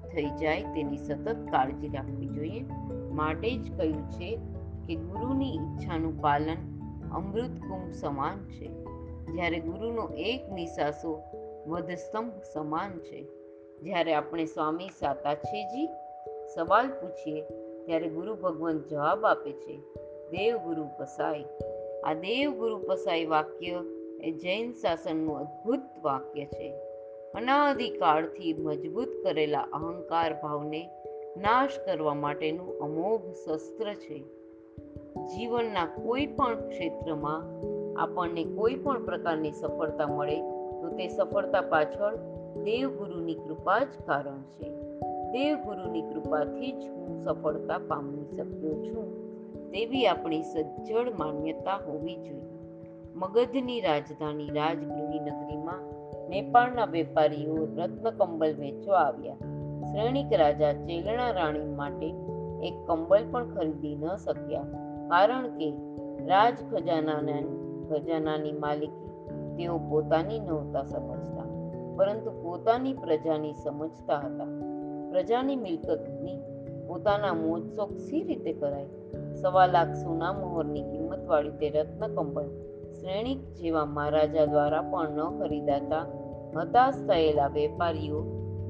થઈ 0.08 0.30
જાય 0.30 0.64
તેની 0.64 0.98
સતત 0.98 1.36
કાળજી 1.52 1.88
રાખવી 1.88 2.28
જોઈએ. 2.28 2.66
માટે 3.14 3.58
જ 3.58 3.78
કહ્યું 3.78 4.10
છે 4.10 4.40
કે 4.88 4.96
ગુરુની 4.96 5.56
ઈચ્છાનું 5.56 6.22
પાલન 6.22 6.58
અમૃત 7.14 7.50
કુંભ 7.50 7.94
સમાન 7.94 8.48
છે. 8.50 8.68
જ્યારે 9.34 9.60
ગુરુનો 9.60 10.08
એક 10.08 10.52
નિશાસો 10.52 11.22
વધસ્તંભ 11.68 12.32
સમાન 12.54 13.00
છે. 13.00 13.28
જ્યારે 13.84 14.14
આપણે 14.14 14.46
સ્વામી 14.46 14.90
સાતા 15.00 15.36
છે 15.36 15.90
સવાલ 16.56 16.88
પૂછીએ, 16.88 17.42
ત્યારે 17.86 18.10
ગુરુ 18.10 18.36
ભગવાન 18.36 18.80
જવાબ 18.80 19.26
આપે 19.26 19.52
છે 19.52 19.78
દેવગુરુ 20.32 20.86
પસાઈ 20.98 21.46
આ 22.06 22.14
દેવગુરુ 22.14 22.78
પસાઈ 22.78 23.26
વાક્ય 23.26 23.80
એ 24.24 24.32
જૈન 24.32 24.72
શાસનનું 24.72 25.38
અદ્ભુત 25.38 25.80
વાક્ય 26.02 26.46
છે. 26.46 26.74
અનાદિકાળથી 27.36 28.54
મજબૂત 28.54 29.08
કરેલા 29.24 29.60
અહંકાર 29.60 30.34
ભાવને 30.34 30.90
નાશ 31.38 31.72
કરવા 31.86 32.14
માટેનું 32.14 32.80
અમોઘ 32.80 33.32
શસ્ત્ર 33.32 33.94
છે. 33.94 34.41
જીવનના 35.26 35.86
કોઈ 35.86 36.26
પણ 36.26 36.70
ક્ષેત્રમાં 36.70 37.44
આપણને 38.02 38.44
કોઈ 38.44 38.76
પણ 38.76 39.06
પ્રકારની 39.06 39.52
સફળતા 39.52 40.08
મળે, 40.08 40.42
તો 40.82 40.90
તે 40.90 41.08
સફળતા 41.08 41.62
પાછળ 41.62 42.16
દેવગુરુની 42.64 43.36
કૃપા 43.36 43.80
જ 43.80 43.88
કારણ 44.06 44.42
છે. 44.42 44.82
દેવગુરુની 45.32 46.02
કૃપાથી 46.02 46.72
જ 46.72 46.90
હું 46.90 47.24
સફળતા 47.24 47.78
પામી 47.78 48.26
શક્યો 48.26 48.74
છું. 48.74 49.32
તેવી 49.72 50.08
આપણી 50.08 50.42
સજ્જડ 50.42 51.10
માન્યતા 51.20 51.76
હોવી 51.76 52.16
જોઈએ. 52.16 52.42
મગધની 53.16 53.82
રાજધાની 53.82 54.50
રાજગૃહી 54.50 55.20
નગરીમાં 55.20 55.80
નેપાળના 56.30 56.86
વેપારીઓ 56.86 57.66
રત્નકંબલ 57.78 58.54
વેચવા 58.54 58.98
આવ્યા. 58.98 59.34
શ્રેણિક 59.84 60.34
રાજા 60.34 60.74
ચેલણા 60.74 61.32
રાણી 61.32 61.66
માટે 61.66 62.08
એક 62.64 62.74
કંબલ 62.88 63.26
પણ 63.32 63.56
ખરીદી 63.56 63.96
ન 63.96 64.16
શક્યા. 64.16 64.91
કારણ 65.12 65.48
કે 65.48 65.74
રાજ 66.28 66.54
ખજાનાના 66.72 67.42
ખજાનાની 67.90 68.52
માલિકી 68.52 69.10
તેઓ 69.58 69.80
પોતાની 69.80 70.40
નહોતા 70.40 70.84
સમજતા, 70.84 71.44
પરંતુ 71.98 72.32
પોતાની 72.44 72.94
પ્રજાની 72.94 73.54
સમજતા 73.54 74.20
હતા. 74.20 74.46
પ્રજાની 75.12 75.56
મિલકતની 75.56 76.40
પોતાના 76.88 77.34
મોજ 77.34 77.64
શોખ 77.76 77.96
સી 77.98 78.24
રીતે 78.24 78.54
કરાય? 78.54 78.86
સવા 79.42 79.66
લાખ 79.66 79.94
સોના 79.94 80.34
મોહરની 80.34 80.82
કિંમતવાળી 80.82 81.52
તે 81.52 81.70
રત્ન 81.70 82.16
કંબળ 82.16 82.48
શ્રેણિક 82.92 83.38
જેવા 83.54 83.86
મહારાજા 83.86 84.46
દ્વારા 84.46 84.82
પણ 84.82 85.10
ન 85.10 85.40
ખરીદાતા 85.40 86.06
હતાશ 86.58 86.94
થયેલા 87.08 87.48
વેપારીઓ 87.48 88.22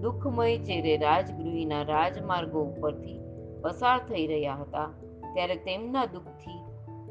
દુઃખમય 0.01 0.57
ચેરે 0.57 0.97
રાજગૃહીના 0.97 1.83
રાજમાર્ગો 1.83 2.61
ઉપરથી 2.61 3.19
પસાર 3.61 3.99
થઈ 3.99 4.27
રહ્યા 4.27 4.55
હતા 4.55 4.89
ત્યારે 5.33 5.55
તેમના 5.55 6.05
દુઃખથી 6.05 6.59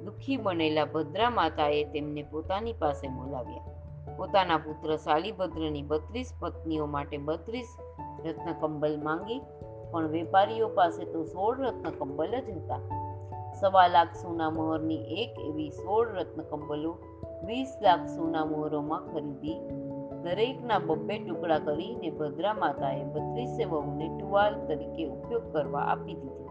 દુઃખી 0.04 0.36
બનેલા 0.36 0.84
ભદ્રા 0.84 1.30
માતાએ 1.30 1.84
તેમને 1.84 2.22
પોતાની 2.22 2.72
પાસે 2.72 3.08
બોલાવ્યા. 3.08 3.76
પોતાના 4.16 4.56
પુત્ર 4.56 4.96
શાલીભદ્રની 4.96 5.82
બત્રીસ 5.82 6.34
પત્નીઓ 6.40 6.86
માટે 6.86 7.18
બત્રીસ 7.18 7.70
રત્નકંબલ 8.26 8.96
માંગી, 9.02 9.40
પણ 9.92 10.06
વેપારીઓ 10.06 10.68
પાસે 10.68 11.04
તો 11.04 11.24
સોળ 11.24 11.56
રત્નકંબલ 11.58 12.40
જ 12.40 12.50
હતા. 12.50 12.80
સવા 13.60 13.86
લાખ 13.86 14.14
સોના 14.14 14.50
મોહરની 14.50 15.04
એક 15.22 15.32
એવી 15.40 15.70
સોળ 15.70 16.08
રત્નકંબલો 16.08 16.92
વીસ 17.46 17.72
લાખ 17.82 18.06
સોના 18.06 18.44
મોહરોમાં 18.44 19.06
ખરીદી, 19.12 19.58
દરેકના 20.22 20.78
બબ્બે 20.78 21.18
ટુકડા 21.18 21.58
કરીને 21.58 22.10
ભદ્રા 22.10 22.54
માતાએ 22.54 23.04
બત્રીસે 23.04 23.64
વહુને 23.64 24.08
ટુવાલ 24.18 24.54
તરીકે 24.66 25.04
ઉપયોગ 25.06 25.52
કરવા 25.52 25.80
આપી 25.80 26.14
દીધી. 26.14 26.49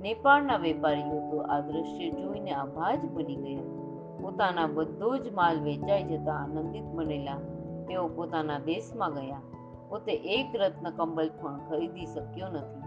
નેપાળના 0.00 0.56
વેપારીઓ 0.56 1.20
તો 1.30 1.38
આ 1.48 1.60
દ્રશ્ય 1.60 2.08
જોઈને 2.10 2.52
આભાજ 2.52 3.00
બની 3.14 3.36
ગયા. 3.36 3.68
પોતાના 4.20 4.66
બધો 4.66 5.10
જ 5.16 5.32
માલ 5.32 5.60
વેચાઈ 5.60 6.02
જતા 6.02 6.34
આનંદિત 6.34 6.84
બનેલા. 6.92 7.38
તેઓ 7.88 8.08
પોતાના 8.08 8.58
દેશમાં 8.58 9.14
ગયા. 9.14 9.42
પોતે 9.88 10.14
એક 10.36 10.56
રત્ન 10.56 10.90
કંબલ 10.90 11.30
પણ 11.40 11.58
ખરીદી 11.68 12.06
શક્યો 12.06 12.48
નથી. 12.48 12.86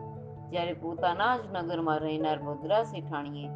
જ્યારે 0.49 0.73
પોતાના 0.73 1.37
જ 1.37 1.53
નગરમાં 1.53 1.99
રહેનાર 1.99 2.39
ભદ્રા 2.39 2.83
શેઠાણીએ 2.83 3.49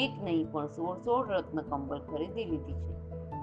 એક 0.00 0.12
નહીં 0.22 0.46
પણ 0.52 0.66
સોળ 0.66 0.96
સોળ 0.98 1.28
રત્ન 1.28 1.60
કંબલ 1.60 2.00
ખરીદી 2.10 2.44
લીધી 2.44 2.72
છે. 2.72 2.94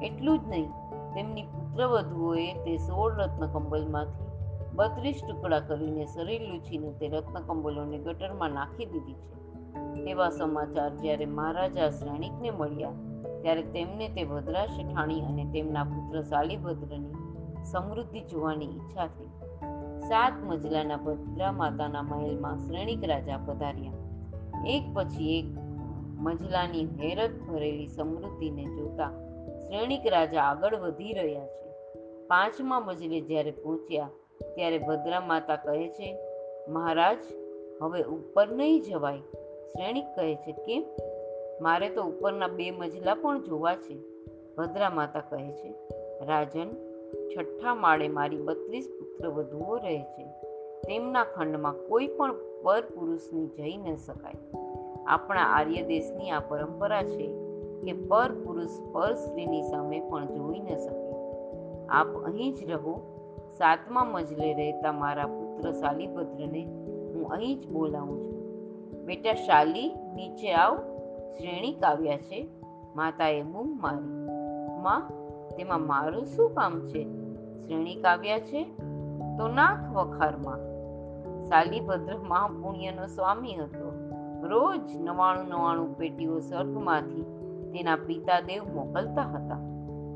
એટલું 0.07 0.39
જ 0.39 0.47
નહીં, 0.47 0.69
તેમની 1.13 1.43
પુત્રવધુઓએ 1.43 2.47
તે 2.65 2.73
સોળ 2.77 3.13
રત્ન 3.13 3.45
કંબલમાંથી 3.47 4.25
બત્રીસ 4.75 5.21
ટુકડા 5.23 5.59
કરીને 5.59 6.05
શરીર 6.05 6.41
લૂછીને 6.41 6.91
તે 6.91 7.07
રત્ન 7.07 7.39
કંબલોને 7.39 7.97
ગટરમાં 7.97 8.49
નાખી 8.49 8.85
દીધી 8.85 9.13
છે. 9.13 9.34
તેવા 9.75 10.29
સમાચાર 10.29 10.91
જ્યારે 10.95 11.25
મહારાજા 11.25 11.89
શ્રેણિકને 11.89 12.51
મળ્યા, 12.51 12.95
ત્યારે 13.41 13.61
તેમને 13.61 14.09
તે 14.09 14.23
ભદ્રા 14.23 14.65
શેઠાણી 14.65 15.21
અને 15.21 15.45
તેમના 15.53 15.83
પુત્ર 15.83 16.21
શાલીભદ્રની 16.21 17.63
સમૃદ્ધિ 17.63 18.21
જોવાની 18.21 18.65
ઈચ્છા 18.65 19.07
થઈ. 19.07 19.31
સાત 19.99 20.33
મજલાના 20.43 20.97
ભદ્રા 20.97 21.51
માતાના 21.51 22.01
મહેલમાં 22.01 22.59
શ્રેણિક 22.61 23.03
રાજા 23.03 23.37
પધાર્યા. 23.37 23.93
એક 24.67 24.83
પછી 24.93 25.29
એક 25.39 25.45
મજલાની 26.17 26.85
હેરત 26.85 27.31
ભરેલી 27.47 27.87
સમૃદ્ધિને 27.87 28.65
જોતા 28.65 29.11
શ્રેણિક 29.67 30.07
રાજા 30.07 30.41
આગળ 30.41 30.75
વધી 30.75 31.13
રહ્યા 31.13 31.45
છે. 31.45 31.65
પાંચમા 32.27 32.79
મજલે 32.79 33.21
જ્યારે 33.21 33.51
પહોંચ્યા, 33.51 34.09
ત્યારે 34.55 34.77
ભદ્રા 34.77 35.21
માતા 35.21 35.55
કહે 35.55 35.87
છે, 35.87 36.17
મહારાજ, 36.69 37.17
હવે 37.81 38.03
ઉપર 38.03 38.47
નહીં 38.51 38.81
જવાય. 38.81 39.21
શ્રેણિક 39.75 40.05
કહે 40.15 40.35
છે 40.35 40.51
કેમ 40.51 40.83
મારે 41.61 41.89
તો 41.89 42.03
ઉપરના 42.03 42.47
બે 42.47 42.71
મજલા 42.71 43.15
પણ 43.15 43.43
જોવા 43.43 43.75
છે. 43.75 43.97
ભદ્રા 44.57 44.89
માતા 44.89 45.19
કહે 45.19 45.51
છે, 45.51 45.73
રાજન, 46.25 46.67
છઠ્ઠા 47.27 47.75
માળે 47.75 48.07
મારી 48.07 48.37
બત્રીસ 48.37 48.87
પુત્ર 48.99 49.27
વધુઓ 49.27 49.77
રહે 49.77 50.01
છે. 50.01 50.23
તેમના 50.87 51.23
ખંડમાં 51.23 51.73
કોઈ 51.87 52.07
પણ 52.07 52.33
પર 52.63 52.81
પુરુષની 52.81 53.47
જઈ 53.47 53.77
ન 53.77 53.95
શકાય. 53.95 54.33
આપણા 55.07 55.41
આર્ય 55.41 55.81
દેશની 55.81 56.29
આ 56.29 56.39
પરંપરા 56.39 57.03
છે 57.03 57.27
કે 57.83 57.93
પર 57.93 58.31
પુરુષ 58.31 58.69
પર 58.91 59.13
સ્ત્રીની 59.13 59.61
સામે 59.61 59.99
પણ 60.09 60.25
જોઈ 60.25 60.59
ન 60.59 60.75
શકે. 60.75 61.13
આપ 61.87 62.25
અહીં 62.25 62.53
જ 62.53 62.71
રહો. 62.71 62.99
સાતમા 63.57 64.03
મજલે 64.03 64.53
રહેતા 64.53 64.91
મારા 64.91 65.25
પુત્ર 65.25 65.71
શાલીભદ્રને 65.71 66.63
હું 67.13 67.29
અહીં 67.29 67.59
જ 67.59 67.67
બોલાવું 67.67 68.23
છું. 68.23 68.34
બેટા 69.05 69.33
શાલી 69.33 69.93
નીચે 70.15 70.53
આવ 70.53 70.77
શ્રેણિક 71.37 71.83
આવ્યા 71.83 72.17
છે, 72.17 72.47
માતાએ 72.95 73.41
બૂમ 73.41 73.79
મારી. 73.81 74.27
માં, 74.81 75.09
તેમાં 75.57 75.87
મારું 75.87 76.25
શું 76.25 76.53
કામ 76.53 76.87
છે? 76.87 77.03
શ્રેણિક 77.65 78.05
આવ્યા 78.05 78.39
છે? 78.39 78.63
તો 79.37 79.47
નાખ 79.47 79.95
વખારમાં. 79.95 80.57
શાલીભદ્ર 81.45 82.17
મહાપુણ્યનો 82.17 83.07
સ્વામી 83.07 83.55
હતો. 83.55 83.91
રોજ 84.43 84.81
નવાણું 84.95 85.45
નવાણું 85.45 85.97
પેટીઓ 85.97 86.39
સ્વર્ગમાંથી 86.39 87.21
તેના 87.73 87.95
પિતા 87.95 88.39
દેવ 88.39 88.63
મોકલતા 88.73 89.21
હતા. 89.21 89.59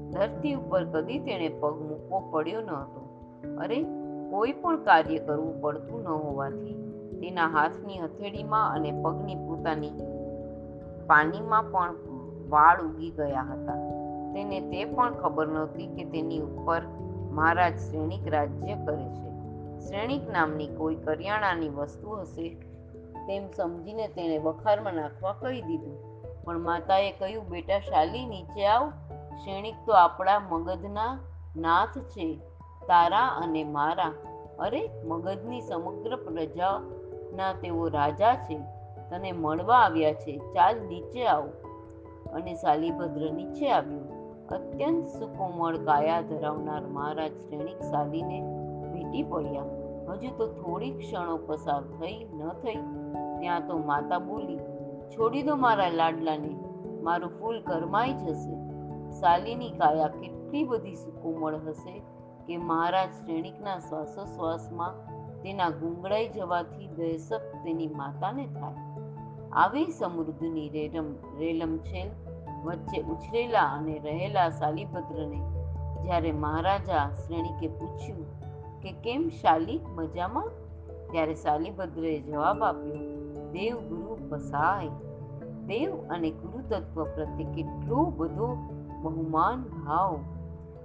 ધરતી 0.09 0.53
ઉપર 0.53 0.85
કદી 0.85 1.19
તેણે 1.19 1.49
પગ 1.49 1.81
મૂકવો 1.81 2.19
પડ્યો 2.31 2.61
ન 2.61 2.69
હતો. 2.69 3.29
અરે, 3.59 3.83
કોઈ 4.29 4.51
પણ 4.51 4.83
કાર્ય 4.83 5.17
કરવું 5.17 5.61
પડતું 5.61 6.03
ન 6.03 6.07
હોવાથી 6.07 6.88
તેના 7.21 7.47
હાથની 7.47 7.99
હથેળીમાં 7.99 8.73
અને 8.73 8.91
પગની 8.91 9.35
પોતાની 9.35 9.91
પાણીમાં 11.07 11.63
પણ 11.63 11.95
વાળ 12.49 12.81
ઉગી 12.81 13.09
ગયા 13.09 13.41
હતા. 13.41 13.73
તેને 14.33 14.59
તે 14.59 14.85
પણ 14.85 15.13
ખબર 15.13 15.47
નહોતી 15.47 15.87
કે 15.87 16.03
તેની 16.05 16.39
ઉપર 16.39 16.81
મહારાજ 17.31 17.77
શ્રેણિક 17.77 18.27
રાજ્ય 18.27 18.75
કરે 18.75 19.09
છે. 19.09 19.29
શ્રેણિક 19.87 20.29
નામની 20.29 20.67
કોઈ 20.67 20.95
કરિયાણાની 20.95 21.69
વસ્તુ 21.69 22.11
હશે 22.11 22.49
તેમ 23.27 23.51
સમજીને 23.51 24.07
તેણે 24.07 24.37
વખારમાં 24.37 24.93
નાખવા 24.93 25.33
કહી 25.33 25.61
દીધું. 25.61 26.09
પણ 26.43 26.59
માતાએ 26.59 27.11
કહ્યું, 27.11 27.49
બેટા, 27.49 27.79
શાલી, 27.79 28.25
નીચે 28.25 28.67
આવ. 28.67 28.89
શ્રેણિક 29.43 29.75
તો 29.85 29.93
આપણા 29.93 30.39
મગજના 30.39 31.19
નાથ 31.55 31.97
છે, 31.97 32.37
તારા 32.87 33.27
અને 33.27 33.63
મારા. 33.63 34.13
અરે 34.59 34.89
મગજની 35.05 35.61
સમગ્ર 35.61 36.15
પ્રજાના 37.29 37.53
તેઓ 37.53 37.87
રાજા 37.87 38.35
છે. 38.35 38.57
તને 39.09 39.31
મળવા 39.31 39.75
આવ્યા 39.75 40.13
છે. 40.13 40.37
ચાલ 40.37 40.79
નીચે 40.87 41.27
આવો. 41.27 41.49
અને 42.33 42.55
શાલીભદ્ર 42.55 43.31
નીચે 43.31 43.71
આવ્યો. 43.71 43.99
અત્યંત 44.51 45.07
સુકોમળ 45.07 45.77
કાયા 45.77 46.21
ધરાવનાર 46.21 46.87
મહારાજ 46.87 47.31
શ્રેણિક 47.31 47.79
શાલીને 47.79 48.41
ભેટી 48.93 49.23
પડ્યા. 49.23 49.63
હજુ 50.09 50.37
તો 50.37 50.47
થોડી 50.47 50.91
ક્ષણો 50.91 51.37
પસાર 51.37 51.81
થઈ 51.81 52.27
ન 52.33 52.49
થઈ. 52.49 52.75
ત્યાં 53.39 53.67
તો 53.67 53.77
માતા 53.77 54.19
બોલી, 54.19 54.57
છોડી 55.09 55.43
દો 55.43 55.55
મારા 55.55 55.89
લાડલાને. 55.89 56.55
મારું 57.01 57.39
ફૂલ 57.39 57.61
કરમાઈ 57.61 58.13
જશે. 58.13 58.55
શાલીની 59.11 59.69
કાયા 59.69 60.07
કેટલી 60.07 60.63
બધી 60.63 60.95
સુકોમળ 60.95 61.55
હશે 61.55 62.01
કે 62.47 62.57
મહારાજ 62.57 63.09
શ્રેણિકના 63.09 63.79
શ્વાસોશ્વાસમાં 63.79 65.08
તેના 65.43 65.69
ગુંગળાઈ 65.69 66.29
જવાથી 66.29 66.87
દહેશત 66.87 67.41
તેની 67.63 67.87
માતાને 67.87 68.47
થાય. 68.47 68.75
આવી 69.51 69.85
સમૃદ્ધિની 69.85 70.69
રેલમ 70.69 71.05
રેલમછેલ 71.39 72.09
વચ્ચે 72.63 73.01
ઉછરેલા 73.01 73.61
અને 73.61 73.99
રહેલા 73.99 74.49
શાલીભદ્રને 74.49 75.41
જ્યારે 76.03 76.31
મહારાજા 76.31 77.09
શ્રેણીકે 77.27 77.67
પૂછ્યું 77.67 78.25
કે 78.81 78.91
કેમ 78.91 79.29
શાલી 79.29 79.79
મજામાં? 79.95 80.49
ત્યારે 81.11 81.35
શાલીભદ્રએ 81.35 82.19
જવાબ 82.19 82.63
આપ્યો 82.63 82.95
દેવ 83.51 83.77
ગુરુ 83.77 84.17
પસાય 84.29 84.87
દેવ 85.67 86.07
અને 86.09 86.31
ગુરુ 86.31 86.61
તત્વ 86.69 87.03
પ્રત્યે 87.03 87.53
કેટલો 87.53 88.13
બધો 88.17 88.47
બહુમાન 89.01 89.63
ભાવ. 89.63 90.19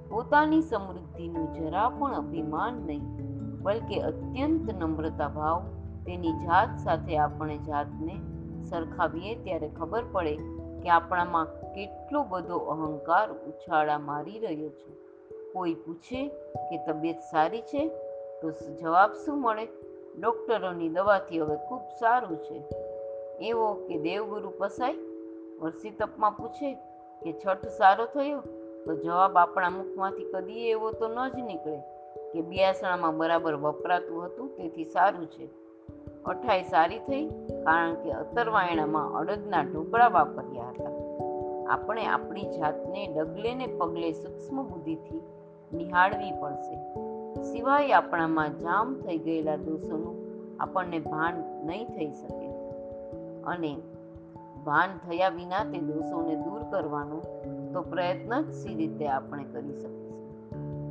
પોતાની 0.08 0.62
સમૃદ્ધિનું 0.62 1.52
જરા 1.52 1.88
પણ 1.88 2.14
અભિમાન 2.14 2.74
નહીં. 2.74 3.33
બલકે 3.64 4.00
અત્યંત 4.00 4.70
નમ્રતા 4.70 5.28
ભાવ 5.28 5.62
તેની 6.06 6.32
જાત 6.32 6.68
સાથે 6.84 7.18
આપણે 7.18 7.58
જાતને 7.58 8.20
સરખાવીએ 8.64 9.34
ત્યારે 9.34 9.68
ખબર 9.68 10.02
પડે 10.12 10.36
કે 10.82 10.88
આપણામાં 10.88 11.72
કેટલો 11.72 12.22
બધો 12.22 12.58
અહંકાર 12.58 13.32
ઉછાળા 13.32 13.98
મારી 13.98 14.38
રહ્યો 14.38 14.68
છે. 14.68 14.92
કોઈ 15.52 15.74
પૂછે 15.74 16.28
કે 16.56 16.86
તબિયત 16.86 17.16
સારી 17.30 17.60
છે? 17.60 17.88
તો 18.42 18.50
જવાબ 18.50 19.12
શું 19.12 19.40
મળે? 19.40 19.68
ડૉક્ટરોની 20.20 20.88
દવાથી 20.88 21.40
હવે 21.40 21.56
ખૂબ 21.56 21.80
સારું 22.00 22.36
છે. 22.36 22.62
એવો 23.46 23.74
કે 23.74 23.98
દેવગુરુ 23.98 24.52
પસાય? 24.58 24.94
વરસી 25.60 25.90
તપમાં 25.90 26.36
પૂછે 26.36 26.74
કે 27.22 27.34
છઠ 27.46 27.66
સારો 27.66 28.06
થયો? 28.06 28.40
તો 28.84 28.96
જવાબ 28.96 29.38
આપણા 29.38 29.70
મુખમાંથી 29.70 30.24
કદી 30.24 30.68
એવો 30.68 30.92
તો 30.92 31.08
ન 31.08 31.28
જ 31.28 31.34
નીકળે. 31.34 31.93
કે 32.32 32.40
બિયાસણામાં 32.40 33.16
બરાબર 33.16 33.54
વપરાતું 33.54 34.26
હતું, 34.26 34.56
તેથી 34.56 34.84
સારું 34.84 35.26
છે. 35.26 35.48
અઠાઈ 36.24 36.62
સારી 36.62 36.98
થઈ, 36.98 37.28
કારણ 37.64 37.94
કે 37.94 38.10
અતરવાયણામાં 38.10 39.14
અડદના 39.14 39.62
ઢોકળા 39.62 40.08
વાપર્યા 40.08 40.68
હતા. 40.68 40.92
આપણે 41.70 42.06
આપણી 42.06 42.44
જાતને 42.44 43.06
ડગલે 43.06 43.54
ને 43.54 43.66
પગલે 43.66 44.12
સૂક્ષ્મ 44.12 44.62
બુદ્ધિથી 44.62 45.22
નિહાળવી 45.72 46.32
પડશે. 46.40 46.76
સિવાય 47.42 47.92
આપણામાં 47.92 48.58
જામ 48.58 48.94
થઈ 48.94 49.18
ગયેલા 49.18 49.56
દોષોનું 49.56 50.14
આપણને 50.60 50.98
ભાન 50.98 51.62
નહીં 51.66 51.86
થઈ 51.86 52.12
શકે. 52.12 52.48
અને 53.42 53.76
ભાન 54.64 54.88
થયા 55.08 55.28
વિના 55.28 55.64
તે 55.64 55.78
દોષોને 55.78 56.36
દૂર 56.36 56.62
કરવાનો 56.70 57.22
તો 57.72 57.82
પ્રયત્ન 57.82 58.40
જ 58.40 58.52
સી 58.52 58.74
રીતે 58.74 59.08
આપણે 59.08 59.44
કરી 59.44 59.72
શકીશું 59.72 60.03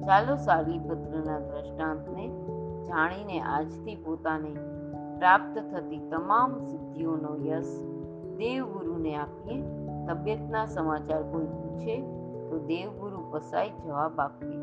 ચાલો 0.05 0.35
શાલીપત્રના 0.35 1.39
દ્રષ્ટાંતને 1.39 2.27
જાણીને 2.83 3.39
આજથી 3.39 3.95
પોતાને 3.95 4.49
પ્રાપ્ત 5.19 5.59
થતી 5.73 5.99
તમામ 6.09 6.57
સિદ્ધિઓનો 6.59 7.45
યશ 7.45 7.83
દેવગુરુને 8.37 9.15
આપીએ. 9.15 9.61
તબિયતના 10.07 10.65
સમાચાર 10.65 11.21
કોઈ 11.21 11.45
પૂછે 11.45 12.01
તો 12.49 12.59
દેવગુરુ 12.59 13.23
પસાઈ 13.31 13.69
જવાબ 13.69 14.19
આપીએ 14.19 14.59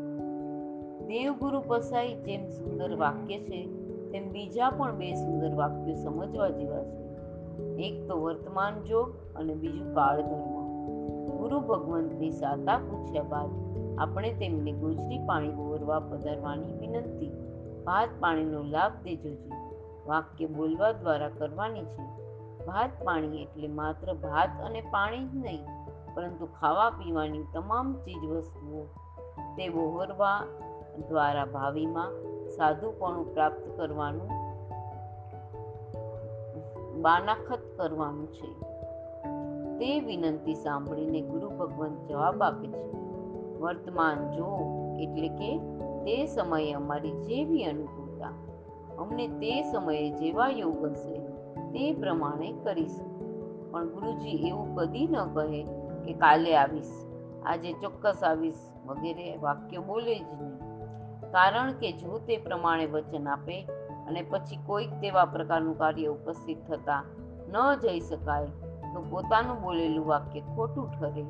દેવગુરુ 1.07 1.63
પસાઈ 1.67 2.15
જેમ 2.15 2.47
સુંદર 2.47 2.95
વાક્ય 2.95 3.39
છે, 3.39 3.65
તેમ 4.11 4.31
બીજા 4.31 4.69
પણ 4.69 4.97
બે 4.97 5.13
સુંદર 5.13 5.55
વાક્યો 5.55 5.95
સમજવા 5.95 6.49
જેવા 6.49 6.83
છે. 6.83 7.01
એક 7.75 8.07
તો 8.07 8.21
વર્તમાન 8.21 8.83
જોગ 8.83 9.09
અને 9.35 9.53
બીજું 9.53 9.93
કાળ 9.93 10.21
ધર્મ 10.21 10.61
ગુરુ 11.37 11.59
ભગવંતની 11.59 12.31
સાતા 12.31 12.77
પૂછ્યા 12.77 13.23
બાદ 13.23 13.60
આપણે 13.99 14.33
તેમને 14.33 14.71
ગુજરી 14.71 15.19
પાણી 15.25 15.49
બોરવા 15.49 15.99
પધારવાની 15.99 16.77
વિનંતી. 16.79 17.31
ભાત 17.85 18.09
પાણીનો 18.19 18.63
લાભ 18.63 18.91
દેજો 19.03 19.29
છે 19.29 19.49
વાક્ય 20.07 20.45
બોલવા 20.45 20.91
દ્વારા 20.91 21.29
કરવાની 21.29 21.81
છે. 21.81 22.03
ભાત 22.65 22.89
પાણી 23.03 23.41
એટલે 23.41 23.67
માત્ર 23.67 24.13
ભાત 24.13 24.49
અને 24.63 24.81
પાણી 24.81 25.25
જ 25.25 25.35
નહીં, 25.35 25.63
પરંતુ 26.15 26.45
ખાવા 26.45 26.89
પીવાની 26.89 27.43
તમામ 27.53 27.93
ચીજ 27.93 28.23
વસ્તુઓ. 28.29 28.83
તે 29.57 29.67
વહોરવા 29.67 30.37
દ્વારા 31.09 31.45
ભાવિમાં 31.45 32.11
સાધુપણું 32.49 33.33
પ્રાપ્ત 33.33 33.77
કરવાનું, 33.77 34.29
બાનાખત 37.01 37.63
કરવાનું 37.77 38.27
છે. 38.27 38.49
તે 39.79 39.99
વિનંતી 39.99 40.53
સાંભળીને 40.53 41.21
ગુરુ 41.21 41.49
ભગવાન 41.49 41.95
જવાબ 42.07 42.43
આપે 42.43 42.67
છે. 42.67 43.00
વર્તમાન 43.61 44.23
જો 44.31 44.47
એટલે 44.99 45.29
કે 45.29 45.51
તે 46.05 46.15
સમયે 46.25 46.71
અમારી 46.73 47.11
જેવી 47.11 47.63
અનુકૂળતા. 47.63 48.33
અમને 48.99 49.27
તે 49.27 49.53
સમયે 49.71 50.09
જેવા 50.11 50.47
યોગ 50.47 50.85
હશે, 50.85 51.19
તે 51.73 51.93
પ્રમાણે 51.93 52.51
કરીશું. 52.63 53.11
પણ 53.71 53.87
ગુરુજી 53.87 54.29
એવું 54.29 54.75
કદી 54.75 55.07
ન 55.07 55.17
કહે 55.35 55.61
કે 56.05 56.13
કાલે 56.13 56.55
આવીશ, 56.55 56.91
આજે 57.45 57.71
ચોક્કસ 57.73 58.23
આવીશ, 58.23 58.63
વગેરે 58.85 59.37
વાક્ય 59.37 59.77
બોલે 59.77 60.15
જ 60.15 60.27
નહીં. 60.41 60.57
કારણ 61.31 61.71
કે 61.73 61.91
જો 61.91 62.17
તે 62.27 62.37
પ્રમાણે 62.37 62.85
વચન 62.85 63.27
આપે 63.27 63.61
અને 64.07 64.21
પછી 64.21 64.59
કોઈક 64.65 64.93
તેવા 65.01 65.25
પ્રકારનું 65.25 65.77
કાર્ય 65.77 66.07
ઉપસ્થિત 66.07 66.67
થતા 66.67 67.01
ન 67.49 67.55
જઈ 67.81 67.99
શકાય, 67.99 68.45
તો 68.93 69.05
પોતાનું 69.09 69.61
બોલેલું 69.61 70.05
વાક્ય 70.07 70.39
ખોટું 70.39 70.91
ઠરે, 70.91 71.23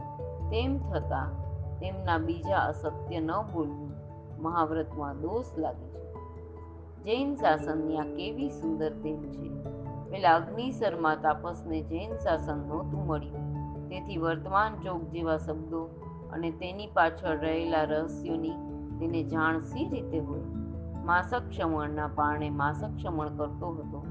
તેમ 0.51 0.77
થતાં 0.89 1.40
તેમના 1.81 2.17
બીજા 2.17 2.57
અસત્ય 2.57 3.19
ન 3.19 3.31
બોલવું 3.53 3.91
મહાવ્રતમાં 4.41 5.21
દોષ 5.21 5.59
લાગે 5.59 5.87
છે. 5.87 6.13
જૈન 7.03 7.35
શાસનની 7.35 7.97
આ 7.97 8.03
કેવી 8.03 8.49
સુંદર 8.49 8.89
તેમ 8.89 9.31
છે. 9.31 9.49
પેલા 10.09 10.35
અગ્નિસરમાં 10.35 11.21
તાપસને 11.21 11.81
જૈન 11.81 12.17
શાસન 12.17 12.57
નહોતું 12.57 13.05
મળ્યું. 13.05 13.51
તેથી 13.89 14.17
વર્તમાન 14.17 14.75
ચોક 14.75 15.01
જેવા 15.01 15.37
શબ્દો 15.37 15.83
અને 16.33 16.51
તેની 16.51 16.87
પાછળ 16.87 17.37
રહેલા 17.37 17.83
રહસ્યોની 17.83 18.51
તેને 18.99 19.23
જાણ 19.23 19.59
સી 19.59 19.89
રીતે 19.89 20.19
હોય? 20.19 20.41
માસક 21.05 21.51
શ્રમણના 21.51 22.07
પારણે 22.07 22.49
માસક 22.49 22.97
શ્રમણ 22.97 23.29
કરતો 23.29 23.67
હતો. 23.69 24.05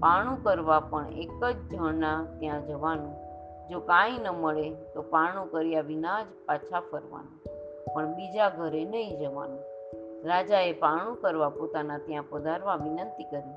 પાણું 0.00 0.42
કરવા 0.42 0.80
પણ 0.80 1.06
એક 1.06 1.44
જ 1.44 1.74
જણના 1.74 2.24
ત્યાં 2.38 2.66
જવાનું 2.66 3.31
જો 3.70 3.80
કાંઈ 3.80 4.18
ન 4.18 4.28
મળે 4.42 4.68
તો 4.94 5.02
પારણું 5.10 5.50
કર્યા 5.50 5.80
વિના 5.80 6.22
જ 6.22 6.30
પાછા 6.46 6.80
ફરવાનું. 6.80 7.36
પણ 7.94 8.14
બીજા 8.14 8.48
ઘરે 8.50 8.84
નહીં 8.84 9.18
જવાનું. 9.18 9.62
રાજાએ 10.24 10.72
પારણું 10.72 11.20
કરવા 11.20 11.48
પોતાના 11.48 11.98
ત્યાં 11.98 12.30
પધારવા 12.30 12.76
વિનંતી 12.76 13.24
કરી. 13.24 13.56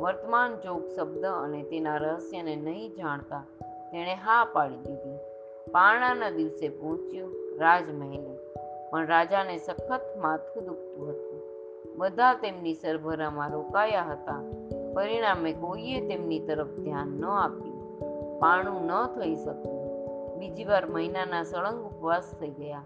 વર્તમાન 0.00 0.56
જોગ 0.56 0.82
શબ્દ 0.96 1.24
અને 1.26 1.62
તેના 1.62 1.96
રહસ્યને 1.96 2.56
નહીં 2.56 2.94
જાણતા 2.94 3.42
તેણે 3.92 4.14
હા 4.14 4.44
પાડી 4.52 4.76
દીધી. 4.76 5.18
પારણાના 5.72 6.30
દિવસે 6.30 6.68
પહોંચ્યું 6.68 7.34
રાજમહેલે, 7.60 8.34
પણ 8.90 9.06
રાજાને 9.06 9.56
સખત 9.58 10.04
માથું 10.18 10.64
દુખતું 10.64 11.10
હતું. 11.10 11.40
બધા 11.96 12.34
તેમની 12.34 12.74
સરભરામાં 12.74 13.50
રોકાયા 13.50 14.08
હતા. 14.12 14.40
પરિણામે 14.94 15.52
કોઈએ 15.52 16.00
તેમની 16.08 16.40
તરફ 16.40 16.72
ધ્યાન 16.78 17.08
ન 17.20 17.24
આપ્યું. 17.24 17.71
પારણું 18.42 18.86
ન 18.86 19.06
થઈ 19.06 19.36
શક્યું 19.36 19.92
બીજી 20.38 20.64
વાર 20.64 20.86
મહિનાના 20.86 21.42
સળંગ 21.42 21.84
ઉપવાસ 21.84 22.30
થઈ 22.40 22.50
ગયા. 22.50 22.82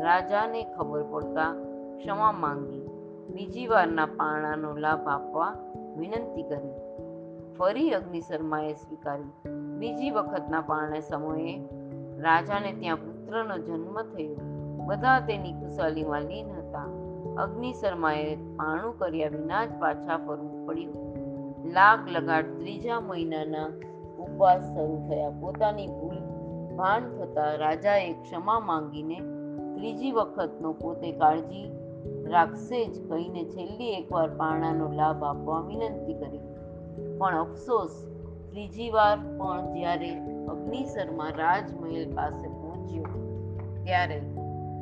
રાજાને 0.00 0.64
ખબર 0.64 1.02
પડતા 1.02 1.52
ક્ષમા 1.98 2.32
માંગી. 2.32 2.90
બીજી 3.34 3.66
વારના 3.66 4.06
પાણાનો 4.06 4.76
લાભ 4.76 5.08
આપવા 5.08 5.54
વિનંતી 5.96 6.42
કરી. 6.42 6.72
ફરી 7.58 7.90
અગ્નિશર્માએ 7.90 8.72
સ્વીકારી. 8.72 9.48
બીજી 9.78 10.10
વખતના 10.10 10.60
પારણે 10.60 11.00
સમયે 11.00 11.64
રાજાને 12.18 12.72
ત્યાં 12.72 12.96
પુત્રનો 12.96 13.58
જન્મ 13.58 14.02
થયો. 14.02 14.36
બધા 14.86 15.20
તેની 15.20 15.52
ખુશાલીમાં 15.52 16.22
લીન 16.22 16.46
હતા. 16.46 16.84
અગ્નિશર્માએ 17.42 18.36
પાણું 18.36 18.98
કર્યા 18.98 19.28
વિના 19.28 19.66
જ 19.66 19.70
પાછા 19.78 20.16
ફરવું 20.16 20.66
પડ્યું. 20.66 21.16
લાગ 21.72 22.08
લગાડ 22.08 22.42
ત્રીજા 22.42 23.00
મહિનાના 23.00 23.70
ઉપવાસ 24.36 24.62
શરૂ 24.74 25.08
થયા. 25.08 25.30
પોતાની 25.30 25.86
ભૂલ 25.86 26.18
ભાન 26.76 27.04
થતા 27.10 27.54
રાજાએ 27.54 28.12
ક્ષમા 28.12 28.60
માંગીને 28.60 29.20
ત્રીજી 29.74 30.12
વખતનો 30.12 30.72
પોતે 30.72 31.12
કાળજી 31.12 31.70
રાખશે 32.24 32.84
જ 32.86 33.08
કહીને 33.08 33.44
છેલ્લી 33.44 33.92
એકવાર 33.92 34.28
પારણાનો 34.28 34.92
લાભ 34.92 35.24
આપવા 35.24 35.60
વિનંતી 35.60 36.14
કરી. 36.14 36.38
પણ 37.18 37.38
અફસોસ, 37.38 37.90
ત્રીજી 38.50 38.90
વાર 38.90 39.16
પણ 39.38 39.72
જ્યારે 39.72 40.10
અગ્નિશર્મા 40.46 41.30
રાજમહેલ 41.30 42.14
પાસે 42.14 42.48
પહોંચ્યો, 42.48 43.04
ત્યારે 43.84 44.20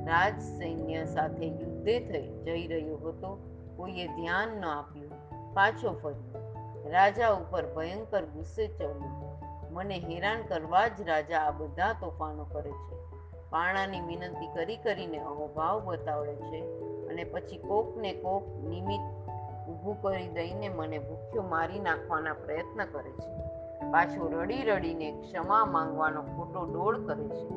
રાજ 0.06 0.40
સૈન્ય 0.40 1.04
સાથે 1.04 1.46
યુદ્ધે 1.48 2.00
થઈ 2.00 2.28
જઈ 2.42 2.66
રહ્યો 2.66 2.96
હતો, 2.96 3.36
કોઈએ 3.76 4.06
ધ્યાન 4.06 4.48
ન 4.60 4.64
આપ્યું. 4.64 5.12
પાછો 5.54 5.92
ફર્યો. 6.02 6.43
રાજા 6.90 7.28
ઉપર 7.28 7.74
ભયંકર 7.74 8.24
ગુસ્સે 8.24 8.66
ચડ્યું. 8.66 9.34
મને 9.72 9.98
હેરાન 9.98 10.42
કરવા 10.42 10.88
જ 10.88 11.02
રાજા 11.06 11.38
આ 11.38 11.50
બધા 11.50 11.92
તોફાનો 11.92 12.44
કરે 12.44 12.70
છે. 12.70 13.04
પાણાની 13.50 14.00
વિનંતી 14.00 14.46
કરી 14.46 14.76
કરીને 14.76 15.18
અહોભાવ 15.18 15.84
બતાવડે 15.84 16.34
છે 16.34 16.60
અને 17.08 17.24
પછી 17.24 17.58
કોક 17.58 17.96
ને 17.96 18.12
કોક 18.12 18.46
નિમિત્ત 18.68 19.24
ઊભું 19.68 20.02
કરી 20.02 20.28
દઈને 20.28 20.68
મને 20.68 20.98
ભૂખ્યો 20.98 21.42
મારી 21.42 21.78
નાખવાના 21.78 22.32
પ્રયત્ન 22.32 22.84
કરે 22.84 23.10
છે. 23.10 23.44
પાછો 23.90 24.28
રડી 24.28 24.62
રડીને 24.62 25.12
ક્ષમા 25.12 25.64
માંગવાનો 25.64 26.22
ખોટો 26.22 26.64
ડોળ 26.64 27.06
કરે 27.06 27.28
છે. 27.28 27.48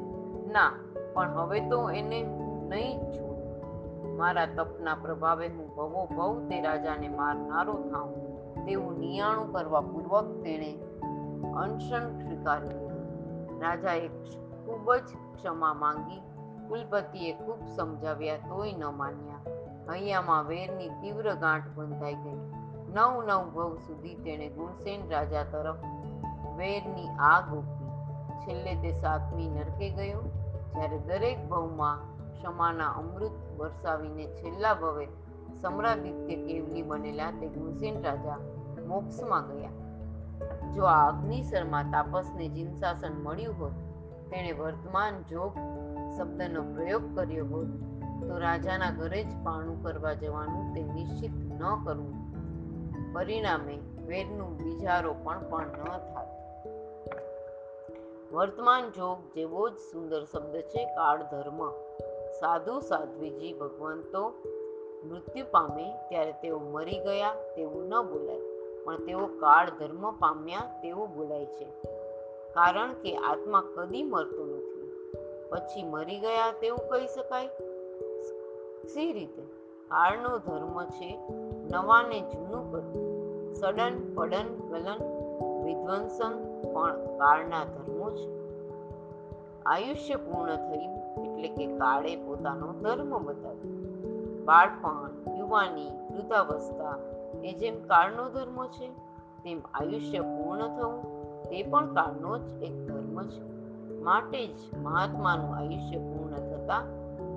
ના, 0.48 0.72
પણ 1.14 1.30
હવે 1.30 1.60
તો 1.60 1.90
એને 1.90 2.24
નહીં 2.70 3.00
છોડું. 3.00 4.18
મારા 4.18 4.46
તપના 4.46 4.96
પ્રભાવે 4.96 5.48
હું 5.48 5.76
ભવો 5.76 6.06
ભવ 6.06 6.50
તે 6.50 6.62
રાજાને 6.62 7.08
મારનારો 7.08 7.74
થાઉં. 7.74 8.37
તેવું 8.68 9.00
નિયાણું 9.00 9.54
કરવા 9.54 9.82
પૂર્વક 9.82 10.44
તેણે 10.44 10.72
અનશન 11.58 12.10
સ્વીકાર્યું 12.12 12.88
રાજાએ 13.60 14.08
ખૂબ 14.66 14.96
જ 14.96 15.04
ક્ષમા 15.36 15.74
માંગી. 15.74 16.22
કુલપતિએ 16.70 17.34
ખૂબ 17.34 17.68
સમજાવ્યા 17.76 18.38
તોય 18.38 18.74
ન 18.74 18.86
માન્યા. 18.86 19.40
હૈયામાં 19.90 20.48
વેરની 20.48 20.90
તીવ્ર 20.90 21.34
ગાંઠ 21.34 21.64
બંધાઈ 21.76 22.16
ગઈ. 22.16 22.40
નવ 22.94 23.24
નવ 23.28 23.52
ભવ 23.52 23.78
સુધી 23.78 24.16
તેણે 24.16 24.50
ગુણસેન 24.50 25.10
રાજા 25.10 25.44
તરફ 25.44 25.76
વેરની 26.58 27.08
આગ 27.20 27.54
ઉપી 27.54 27.88
છેલ્લે 28.40 28.76
તે 28.76 28.92
સાતમી 29.02 29.50
નરકે 29.50 29.90
ગયો. 29.90 30.22
જ્યારે 30.74 30.98
દરેક 30.98 31.50
ભવમાં 31.50 31.98
ક્ષમાના 32.34 32.90
અમૃત 32.90 33.32
વરસાવીને 33.58 34.28
છેલ્લા 34.28 34.74
ભવે 34.74 35.08
સમ્રાદિત્ય 35.62 36.36
કેવલી 36.36 36.82
બનેલા 36.82 37.32
તે 37.32 37.48
ગુણસેન 37.48 38.04
રાજા 38.04 38.38
મોક્ષમાં 38.88 39.52
ગયા 39.52 39.76
જો 40.76 40.84
આ 40.86 41.10
અગ્નિસરમાં 41.10 41.92
તાપસને 41.92 42.48
જિનસાસન 42.48 43.14
મળ્યું 43.24 43.56
હોત, 43.56 43.76
તેણે 44.30 44.52
વર્તમાન 44.52 45.20
જોગ 45.30 45.60
શબ્દનો 46.18 46.62
પ્રયોગ 46.76 47.06
કર્યો 47.16 47.46
હોત, 47.46 47.72
તો 48.28 48.40
રાજાના 48.40 48.92
ઘરે 48.92 49.24
જ 49.24 49.36
પાણું 49.44 49.84
કરવા 49.84 50.14
જવાનું 50.14 50.74
તે 50.74 50.84
નિશ્ચિત 50.84 51.32
ન 51.32 51.64
કરવું. 51.86 52.16
પરિણામે 53.14 53.78
વેરનું 54.08 54.58
બીજારોપણ 54.58 55.40
પણ 55.50 55.64
ન 55.64 56.04
થાત. 56.10 56.30
વર્તમાન 58.34 58.92
જોગ 58.92 59.18
જેવો 59.36 59.70
જ 59.70 59.78
સુંદર 59.92 60.22
શબ્દ 60.26 60.62
છે 60.62 60.86
કાળ 60.86 61.24
ધર્મ 61.32 61.64
સાધુ 62.40 62.80
સાધ્વીજી 62.80 63.54
ભગવાન 63.54 64.02
તો 64.02 64.24
મૃત્યુ 65.06 65.46
પામે 65.52 65.88
ત્યારે 66.10 66.32
તેઓ 66.32 66.60
મરી 66.60 67.00
ગયા 67.00 67.34
તેવું 67.56 67.86
ન 67.86 68.02
બોલાય. 68.02 68.57
પણ 68.88 68.96
તેઓ 68.96 69.26
કાળ 69.26 69.70
ધર્મ 69.70 70.12
પામ્યા 70.12 70.60
તેવું 70.82 71.16
બોલાય 71.16 71.46
છે. 71.46 71.66
કારણ 72.54 72.94
કે 72.94 73.18
આત્મા 73.18 73.64
કદી 73.76 74.04
મરતો 74.04 74.46
નથી. 74.46 74.78
પછી 75.50 75.84
મરી 75.84 76.20
ગયા 76.20 76.52
તેવું 76.52 76.90
કહી 76.90 77.08
શકાય? 77.08 77.48
સી 78.88 79.14
રીતે? 79.14 79.42
કાળનો 79.88 80.38
ધર્મ 80.38 80.86
છે 80.86 81.20
નવાને 81.72 82.22
જૂનું 82.22 82.72
કરવું 82.72 83.54
સડન, 83.54 84.16
પડન 84.16 84.46
ગલન 84.70 84.98
વિધ્વંસન 85.64 86.32
પણ 86.74 87.06
કાળના 87.18 87.64
ધર્મો 87.64 88.12
છે 88.12 88.38
આયુષ્ય 89.66 90.16
પૂર્ણ 90.16 90.56
થયું 90.56 91.26
એટલે 91.26 91.48
કે 91.48 91.68
કાળે 91.68 92.16
પોતાનો 92.16 92.74
ધર્મ 92.74 93.24
બતાવ્યો. 93.24 93.78
બાળપણ, 94.46 95.10
યુવાની 95.38 95.90
વૃદ્ધાવસ્થા 96.18 96.98
એ 97.44 97.54
જેમ 97.54 97.80
કાળનો 97.84 98.30
ધર્મ 98.30 98.66
છે, 98.68 98.88
તેમ 99.44 99.62
આયુષ્ય 99.74 100.20
પૂર્ણ 100.20 100.68
થવું, 100.68 101.04
તે 101.44 101.64
પણ 101.64 101.94
કાળનો 101.94 102.38
જ 102.38 102.64
એક 102.64 102.88
ધર્મ 102.88 103.24
છે. 103.24 103.58
માટે 104.02 104.48
જ 104.48 104.58
મહાત્માનું 104.82 105.56
આયુષ્ય 105.56 105.98
પૂર્ણ 105.98 106.36
થતા 106.36 106.84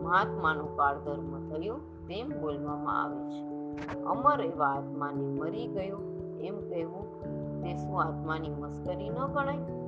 મહાત્માનું 0.02 0.76
કાળ 0.76 0.98
ધર્મ 0.98 1.48
થયું 1.48 2.06
તેમ 2.06 2.42
બોલવામાં 2.42 3.02
આવે 3.02 3.22
છે. 3.30 3.42
અમર 4.02 4.40
એવા 4.40 4.66
આત્માને 4.66 5.24
મરી 5.24 5.66
ગયો 5.66 5.98
એમ 6.40 6.68
કહેવું, 6.68 7.22
તે 7.62 7.74
શું 7.74 8.02
આત્માની 8.02 8.50
મસ્કરી 8.50 9.08
ન 9.08 9.26
ગણાય? 9.26 9.80